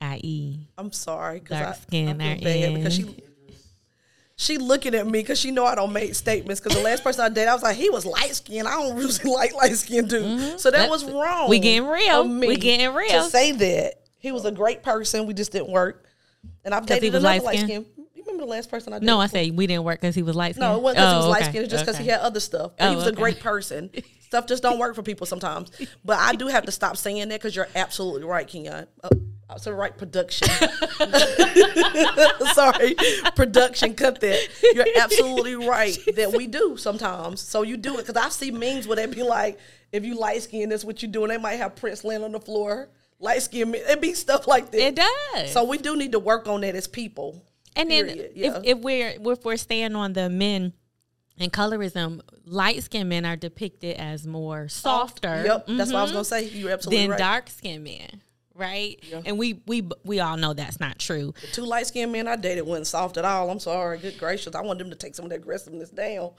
i.e. 0.02 0.68
I'm 0.78 0.92
sorry 0.92 1.40
Dark 1.40 1.68
I, 1.68 1.74
skin 1.74 2.22
I 2.22 2.38
bad 2.38 2.74
because 2.74 2.96
she 2.96 3.04
she 4.38 4.58
looking 4.58 4.94
at 4.96 5.06
me 5.06 5.14
because 5.20 5.40
she 5.40 5.52
know 5.52 5.66
I 5.66 5.76
don't 5.76 5.94
make 5.94 6.14
statements. 6.16 6.60
Because 6.60 6.78
the 6.78 6.84
last 6.84 7.04
person 7.04 7.24
I 7.24 7.30
dated, 7.30 7.48
I 7.48 7.54
was 7.54 7.64
like, 7.64 7.78
he 7.78 7.90
was 7.90 8.06
light 8.06 8.36
skinned. 8.36 8.68
I 8.68 8.72
don't 8.72 8.98
usually 9.02 9.32
like 9.34 9.54
light 9.54 9.76
skinned 9.76 10.10
dudes, 10.10 10.26
mm-hmm. 10.44 10.58
so 10.58 10.72
that 10.72 10.78
That- 10.80 10.90
was 10.90 11.06
wrong. 11.06 11.50
we 11.50 11.60
getting 11.60 11.88
real. 11.88 12.28
We 12.28 12.58
getting 12.58 12.94
real. 12.94 13.24
To 13.24 13.30
say 13.30 13.52
that 13.54 14.02
he 14.18 14.32
was 14.32 14.46
a 14.46 14.52
great 14.52 14.84
person, 14.84 15.26
we 15.28 15.34
just 15.34 15.52
didn't 15.52 15.70
work. 15.70 16.06
And 16.64 16.74
I've 16.74 16.84
he 16.84 16.88
dated 16.88 17.14
was 17.14 17.24
another 17.24 17.38
light 17.40 17.44
light-skinned? 17.44 17.86
You 17.98 18.24
remember 18.26 18.44
the 18.46 18.50
last 18.52 18.70
person 18.70 18.92
I 18.94 18.98
dated? 18.98 19.06
No, 19.08 19.20
I 19.20 19.28
say 19.28 19.52
we 19.52 19.68
didn't 19.68 19.84
work 19.84 20.02
because 20.02 20.16
he 20.16 20.24
was 20.24 20.36
light 20.36 20.56
skinned. 20.56 20.70
No, 20.70 20.78
it 20.78 20.82
wasn't 20.82 20.98
because 20.98 21.12
he 21.12 21.16
was 21.18 21.26
oh, 21.26 21.30
light 21.30 21.46
skinned. 21.46 21.64
It's 21.64 21.72
just 21.72 21.86
because 21.86 21.98
he 21.98 22.08
had 22.08 22.20
other 22.22 22.40
stuff. 22.40 22.72
But 22.78 22.90
he 22.90 22.96
Oh, 22.96 22.98
was 22.98 23.08
a 23.08 23.12
great 23.12 23.40
person. 23.40 23.90
stuff 24.26 24.48
just 24.48 24.64
don't 24.64 24.80
work 24.80 24.96
for 24.96 25.04
people 25.04 25.26
sometimes. 25.26 25.72
But 26.04 26.20
I 26.20 26.36
do 26.36 26.48
have 26.48 26.66
to 26.66 26.72
stop 26.72 26.98
saying 26.98 27.30
that 27.30 27.40
because 27.40 27.56
you're 27.56 27.68
absolutely 27.76 28.24
right, 28.24 28.48
Kenyon. 28.48 28.88
Uh, 29.04 29.10
I 29.48 29.54
was 29.54 29.68
right 29.68 29.96
production. 29.96 30.48
Sorry, 32.54 32.96
production. 33.36 33.94
Cut 33.94 34.20
that. 34.22 34.48
You're 34.74 34.88
absolutely 35.00 35.56
right 35.56 35.96
that 36.16 36.34
we 36.36 36.48
do 36.48 36.78
sometimes. 36.78 37.42
So 37.42 37.62
you 37.62 37.78
do 37.78 38.00
it 38.00 38.08
because 38.08 38.16
I 38.16 38.30
see 38.30 38.50
memes 38.50 38.88
where 38.88 38.96
they 38.96 39.06
be 39.06 39.22
like, 39.22 39.60
if 39.92 40.04
you 40.04 40.18
light 40.18 40.42
skinned, 40.42 40.72
that's 40.72 40.84
what 40.84 41.04
you 41.04 41.08
do, 41.08 41.24
and 41.24 41.32
they 41.32 41.38
might 41.38 41.56
have 41.56 41.76
prints 41.76 42.04
laying 42.04 42.24
on 42.24 42.32
the 42.32 42.40
floor. 42.40 42.90
Light 43.20 43.44
skin, 43.44 43.74
it 43.76 44.02
be 44.02 44.14
stuff 44.14 44.48
like 44.48 44.72
that. 44.72 44.82
It 44.82 44.96
does. 44.96 45.54
So 45.54 45.64
we 45.64 45.78
do 45.78 45.96
need 45.96 46.14
to 46.14 46.20
work 46.20 46.48
on 46.48 46.62
that 46.62 46.76
as 46.76 46.88
people. 46.88 47.44
And 47.76 47.92
then 47.92 48.08
Period. 48.08 48.32
Yeah. 48.36 48.58
if, 48.58 48.64
if 48.64 48.78
we're 48.80 49.10
if 49.10 49.46
we're 49.46 49.58
staying 49.58 49.96
on 49.96 50.14
the 50.14 50.30
men 50.30 50.74
and 51.40 51.52
colorism, 51.52 52.22
light 52.46 52.82
skinned 52.84 53.10
men 53.10 53.26
are 53.26 53.36
depicted 53.36 53.98
as 53.98 54.26
more 54.26 54.68
softer. 54.68 55.44
Yep, 55.46 55.66
that's 55.68 55.92
what 55.92 56.00
I 56.00 56.04
was 56.04 56.12
gonna 56.12 56.24
mm-hmm. 56.24 56.48
say. 56.54 56.58
You're 56.58 56.72
absolutely 56.72 57.04
Than 57.04 57.12
right. 57.12 57.20
dark 57.20 57.50
skinned 57.50 57.84
men, 57.84 58.22
right? 58.54 59.04
And 59.26 59.38
we 59.38 59.62
we 59.66 59.88
we 60.04 60.20
all 60.20 60.38
know 60.38 60.54
that's 60.54 60.80
not 60.80 61.00
true. 61.00 61.34
two 61.52 61.66
light 61.66 61.88
skinned 61.88 62.12
men 62.12 62.28
I 62.28 62.36
dated 62.36 62.66
wasn't 62.66 62.88
soft 62.88 63.18
at 63.18 63.26
all. 63.26 63.50
I'm 63.50 63.60
sorry. 63.60 63.98
Good 64.00 64.18
gracious. 64.18 64.56
I 64.56 64.62
want 64.62 64.80
them 64.80 64.90
to 64.90 64.96
take 64.96 65.16
some 65.16 65.26
of 65.26 65.32
that 65.32 65.40
aggressiveness 65.40 65.90
down. 65.90 66.32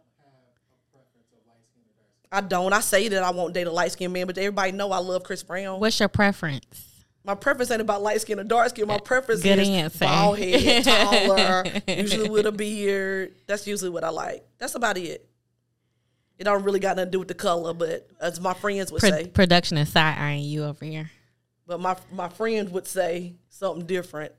I 2.33 2.41
don't. 2.41 2.73
I 2.73 2.81
say 2.81 3.09
that 3.09 3.23
I 3.23 3.31
won't 3.31 3.55
date 3.55 3.67
a 3.67 3.73
light 3.73 3.93
skinned 3.93 4.13
man, 4.13 4.27
but 4.27 4.37
everybody 4.37 4.73
know 4.73 4.91
I 4.93 4.99
love 4.99 5.23
Chris 5.23 5.43
Brown. 5.43 5.79
What's 5.79 6.01
your 6.01 6.09
preference? 6.09 6.96
My 7.27 7.35
preference 7.35 7.71
ain't 7.73 7.81
about 7.81 8.03
light 8.03 8.21
skin 8.21 8.39
or 8.39 8.45
dark 8.45 8.69
skin. 8.71 8.87
My 8.87 8.95
eh, 8.95 8.99
preference 9.05 9.43
Good 9.43 9.59
is 9.59 9.69
answer. 9.69 10.05
bald 10.05 10.39
head, 10.39 10.85
taller, 10.85 11.65
usually 11.89 12.29
with 12.31 12.47
a 12.47 12.53
beard. 12.53 13.35
That's 13.49 13.67
usually 13.67 13.91
what 13.91 14.05
I 14.05 14.11
like. 14.11 14.45
That's 14.59 14.77
about 14.77 14.97
it. 14.97 15.29
It 16.39 16.45
don't 16.45 16.63
really 16.63 16.79
got 16.79 16.97
nothing 16.97 17.09
to 17.09 17.11
do 17.13 17.19
with 17.19 17.29
the 17.29 17.35
color, 17.35 17.75
but 17.75 18.09
as 18.21 18.39
my 18.41 18.55
friends 18.55 18.93
would 18.93 19.01
Pro- 19.01 19.11
say, 19.11 19.27
production 19.27 19.77
is 19.79 19.89
side 19.91 20.17
eyeing 20.19 20.45
you 20.45 20.65
over 20.65 20.85
here. 20.85 21.11
but 21.67 21.81
my 21.81 21.97
my 22.13 22.29
friend 22.29 22.71
would 22.73 22.87
say 22.87 23.35
something 23.49 23.87
different. 23.87 24.33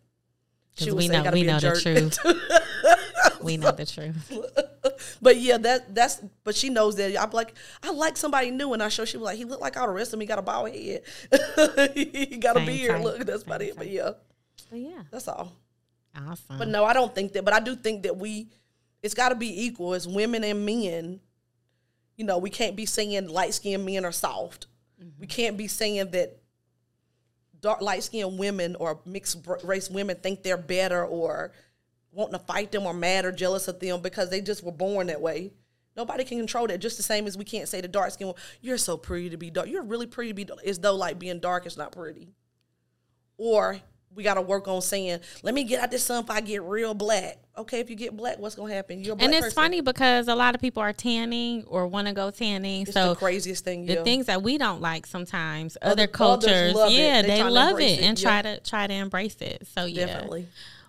'Cause 0.78 0.88
would 0.88 0.96
we 0.98 1.08
say, 1.08 1.14
know- 1.14 1.24
"Gotta 1.24 1.36
we 1.36 1.42
be 1.44 1.50
a 1.50 1.52
know 1.54 1.60
the 1.60 1.82
truth. 1.82 2.20
We 3.44 3.58
know 3.58 3.72
the 3.72 3.86
truth. 3.86 4.32
But 5.22 5.38
yeah, 5.38 5.58
that 5.58 5.94
that's 5.96 6.22
but 6.44 6.56
she 6.56 6.70
knows 6.70 6.96
that 6.98 7.22
I'm 7.22 7.32
like 7.32 7.54
I 7.84 7.92
like 7.92 8.18
somebody 8.18 8.52
new, 8.52 8.74
and 8.74 8.82
I 8.84 8.90
show 8.90 9.06
she 9.06 9.18
was 9.18 9.26
like 9.26 9.38
he 9.38 9.46
looked 9.46 9.62
like 9.62 9.78
all 9.78 9.88
the 9.88 9.94
rest 9.94 10.14
of 10.14 10.20
me. 10.20 10.26
Got 10.26 10.40
a 10.40 10.42
bald 10.42 10.70
head, 10.70 11.04
he 11.96 12.38
got 12.38 12.56
a 12.58 12.60
Same 12.60 12.66
beard. 12.66 12.92
type, 12.96 13.04
Look, 13.04 13.26
that's 13.26 13.44
about 13.44 13.62
same 13.62 13.70
it. 13.70 13.78
But 13.78 13.88
yeah, 13.90 14.12
But 14.70 14.80
yeah, 14.80 15.02
that's 15.12 15.28
all. 15.28 15.52
awesome. 16.16 16.58
But 16.58 16.68
no, 16.68 16.84
I 16.86 16.94
don't 16.94 17.14
think 17.14 17.34
that. 17.34 17.46
But 17.46 17.54
I 17.54 17.60
do 17.60 17.76
think 17.76 18.04
that 18.04 18.18
we, 18.18 18.50
it's 19.02 19.14
got 19.14 19.30
to 19.30 19.36
be 19.36 19.66
equal 19.66 19.94
as 19.94 20.08
women 20.08 20.44
and 20.44 20.66
men. 20.66 21.20
You 22.16 22.26
know, 22.26 22.40
we 22.40 22.50
can't 22.50 22.76
be 22.76 22.86
saying 22.86 23.28
light 23.30 23.54
skinned 23.54 23.86
men 23.86 24.04
are 24.06 24.12
soft. 24.12 24.68
Mm-hmm. 25.02 25.22
We 25.22 25.28
can't 25.28 25.56
be 25.58 25.68
saying 25.68 26.10
that 26.12 26.40
dark 27.60 27.82
light 27.82 28.04
skinned 28.04 28.38
women 28.40 28.76
or 28.76 29.00
mixed 29.06 29.46
race 29.64 29.90
women 29.90 30.16
think 30.18 30.44
they're 30.44 30.58
better 30.58 31.04
or 31.06 31.52
wanting 32.18 32.40
to 32.40 32.46
fight 32.46 32.72
them 32.72 32.88
or 32.88 32.96
mad 32.96 33.26
or 33.26 33.32
jealous 33.32 33.68
of 33.68 33.80
them 33.80 34.02
because 34.02 34.32
they 34.32 34.42
just 34.42 34.64
were 34.64 34.72
born 34.72 35.06
that 35.08 35.22
way. 35.22 35.52
Nobody 35.96 36.24
can 36.24 36.40
control 36.40 36.66
that. 36.68 36.80
Just 36.80 36.98
the 36.98 37.04
same 37.04 37.28
as 37.28 37.38
we 37.38 37.44
can't 37.46 37.68
say 37.70 37.80
to 37.80 37.88
dark 37.88 38.12
skin, 38.12 38.34
you're 38.60 38.80
so 38.80 38.98
pretty 38.98 39.30
to 39.30 39.38
be 39.38 39.52
dark. 39.52 39.70
You're 39.70 39.84
really 39.84 40.08
pretty 40.08 40.32
to 40.32 40.34
be 40.34 40.44
dark. 40.44 40.64
As 40.66 40.80
though 40.80 40.96
like 40.96 41.20
being 41.20 41.40
dark 41.40 41.68
is 41.68 41.78
not 41.78 41.92
pretty. 41.92 42.30
Or 43.38 43.80
we 44.16 44.24
got 44.24 44.34
to 44.34 44.42
work 44.42 44.68
on 44.68 44.82
saying, 44.82 45.20
let 45.44 45.54
me 45.54 45.64
get 45.64 45.80
out 45.80 45.92
this 45.92 46.04
sun 46.04 46.24
if 46.24 46.30
I 46.32 46.42
get 46.42 46.64
real 46.64 46.96
black. 46.96 47.38
Okay, 47.56 47.80
if 47.80 47.90
you 47.90 47.96
get 47.96 48.18
black, 48.18 48.40
what's 48.40 48.56
going 48.56 48.70
to 48.70 48.76
happen? 48.76 49.04
You're 49.04 49.16
and 49.20 49.32
it's 49.32 49.48
person. 49.48 49.56
funny 49.56 49.82
because 49.82 50.28
a 50.28 50.34
lot 50.34 50.56
of 50.56 50.62
people 50.62 50.82
are 50.82 50.94
tanning 50.94 51.66
or 51.68 51.86
want 51.88 52.08
to 52.08 52.14
go 52.14 52.32
tanning. 52.32 52.82
It's 52.84 52.94
so 52.94 53.10
the 53.10 53.16
craziest 53.16 53.64
thing. 53.64 53.88
You 53.88 53.96
The 53.98 54.04
things 54.04 54.26
that 54.26 54.42
we 54.42 54.58
don't 54.58 54.82
like 54.82 55.06
sometimes, 55.06 55.78
Other- 55.84 55.92
other, 55.92 56.08
cultures, 56.08 56.74
yeah, 56.90 57.22
They 57.22 57.28
they, 57.28 57.44
love 57.44 57.80
it 57.80 58.00
it, 58.00 58.04
and 58.04 58.20
yeah. 58.20 58.24
try 58.24 58.42
to 58.42 58.60
try 58.62 58.88
to 58.88 58.94
embrace 58.94 59.38
it. 59.42 59.68
So 59.76 59.86
yeah, 59.86 60.08
Definitely. 60.08 60.48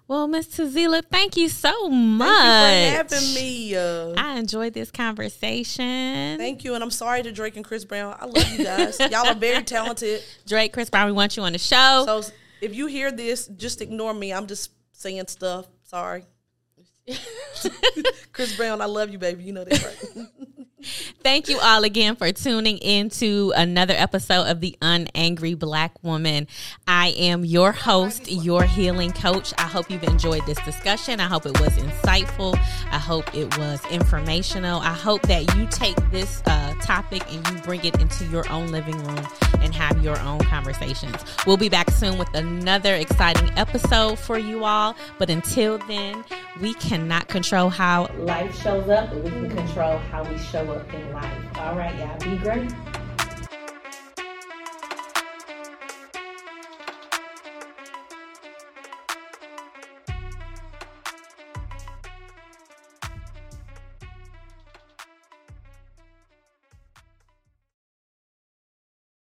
Well, 0.09 0.27
Miss 0.27 0.47
Tzeala, 0.49 1.05
thank 1.05 1.37
you 1.37 1.51
so 1.51 1.90
much. 1.90 2.29
Thank 2.31 2.92
you 3.03 3.09
for 3.09 3.14
having 3.14 3.35
me. 3.35 3.77
Uh, 3.77 4.14
I 4.16 4.38
enjoyed 4.38 4.73
this 4.73 4.90
conversation. 4.90 6.38
thank 6.38 6.64
you. 6.64 6.75
And 6.75 6.83
I'm 6.83 6.90
sorry 6.90 7.23
to 7.23 7.31
Drake 7.31 7.57
and 7.57 7.64
Chris 7.64 7.85
Brown. 7.85 8.16
I 8.18 8.25
love 8.25 8.51
you 8.59 8.64
guys. 8.64 8.99
Y'all 8.99 9.27
are 9.27 9.35
very 9.35 9.62
talented. 9.64 10.23
Drake, 10.47 10.73
Chris 10.73 10.88
Brown, 10.88 11.07
we 11.07 11.12
want 11.12 11.37
you 11.37 11.42
on 11.42 11.53
the 11.53 11.59
show. 11.59 12.05
So 12.07 12.23
if 12.62 12.75
you 12.75 12.87
hear 12.87 13.12
this, 13.12 13.49
just 13.49 13.83
ignore 13.83 14.14
me. 14.14 14.33
I'm 14.33 14.47
just 14.47 14.71
saying 14.92 15.27
stuff. 15.29 15.66
Sorry. 15.85 16.25
Chris 18.33 18.57
Brown, 18.57 18.81
I 18.81 18.87
love 18.87 19.11
you, 19.11 19.18
baby. 19.18 19.44
You 19.44 19.53
know 19.53 19.64
that, 19.64 19.85
right? 19.85 20.27
Thank 21.23 21.49
you 21.49 21.59
all 21.59 21.83
again 21.83 22.14
for 22.14 22.31
tuning 22.31 22.79
into 22.79 23.53
another 23.57 23.95
episode 23.97 24.45
of 24.45 24.61
The 24.61 24.77
Unangry 24.81 25.59
Black 25.59 25.93
Woman. 26.05 26.47
I 26.87 27.09
am 27.19 27.45
your 27.45 27.73
host, 27.73 28.31
your 28.31 28.62
healing 28.62 29.12
coach. 29.12 29.53
I 29.59 29.62
hope 29.62 29.91
you've 29.91 30.05
enjoyed 30.05 30.47
this 30.47 30.59
discussion. 30.64 31.19
I 31.19 31.27
hope 31.27 31.47
it 31.47 31.59
was 31.61 31.71
insightful. 31.71 32.55
I 32.93 32.99
hope 32.99 33.35
it 33.35 33.59
was 33.59 33.85
informational. 33.91 34.81
I 34.81 34.93
hope 34.93 35.23
that 35.23 35.55
you 35.57 35.67
take 35.67 35.97
this 36.12 36.43
uh, 36.47 36.75
topic 36.81 37.25
and 37.33 37.47
you 37.49 37.62
bring 37.62 37.85
it 37.85 38.01
into 38.01 38.25
your 38.27 38.49
own 38.51 38.69
living 38.69 38.97
room 39.05 39.27
and 39.61 39.75
have 39.75 40.03
your 40.03 40.19
own 40.21 40.38
conversations. 40.41 41.17
We'll 41.45 41.57
be 41.57 41.69
back 41.69 41.91
soon 41.91 42.19
with 42.19 42.33
another 42.35 42.95
exciting 42.95 43.51
episode 43.59 44.19
for 44.19 44.38
you 44.38 44.64
all. 44.64 44.95
But 45.19 45.29
until 45.29 45.79
then, 45.79 46.25
we 46.61 46.75
cannot 46.75 47.29
control 47.29 47.69
how 47.69 48.09
life 48.19 48.61
shows 48.62 48.88
up, 48.88 49.11
but 49.11 49.23
we 49.23 49.31
can 49.31 49.51
control 49.51 49.99
how 49.99 50.25
we 50.25 50.38
show 50.38 50.68
up 50.71 50.93
in 50.95 51.13
life. 51.13 51.59
All 51.59 51.77
right, 51.77 51.95
y'all. 51.99 52.19
Be 52.19 52.37
great. 52.39 52.98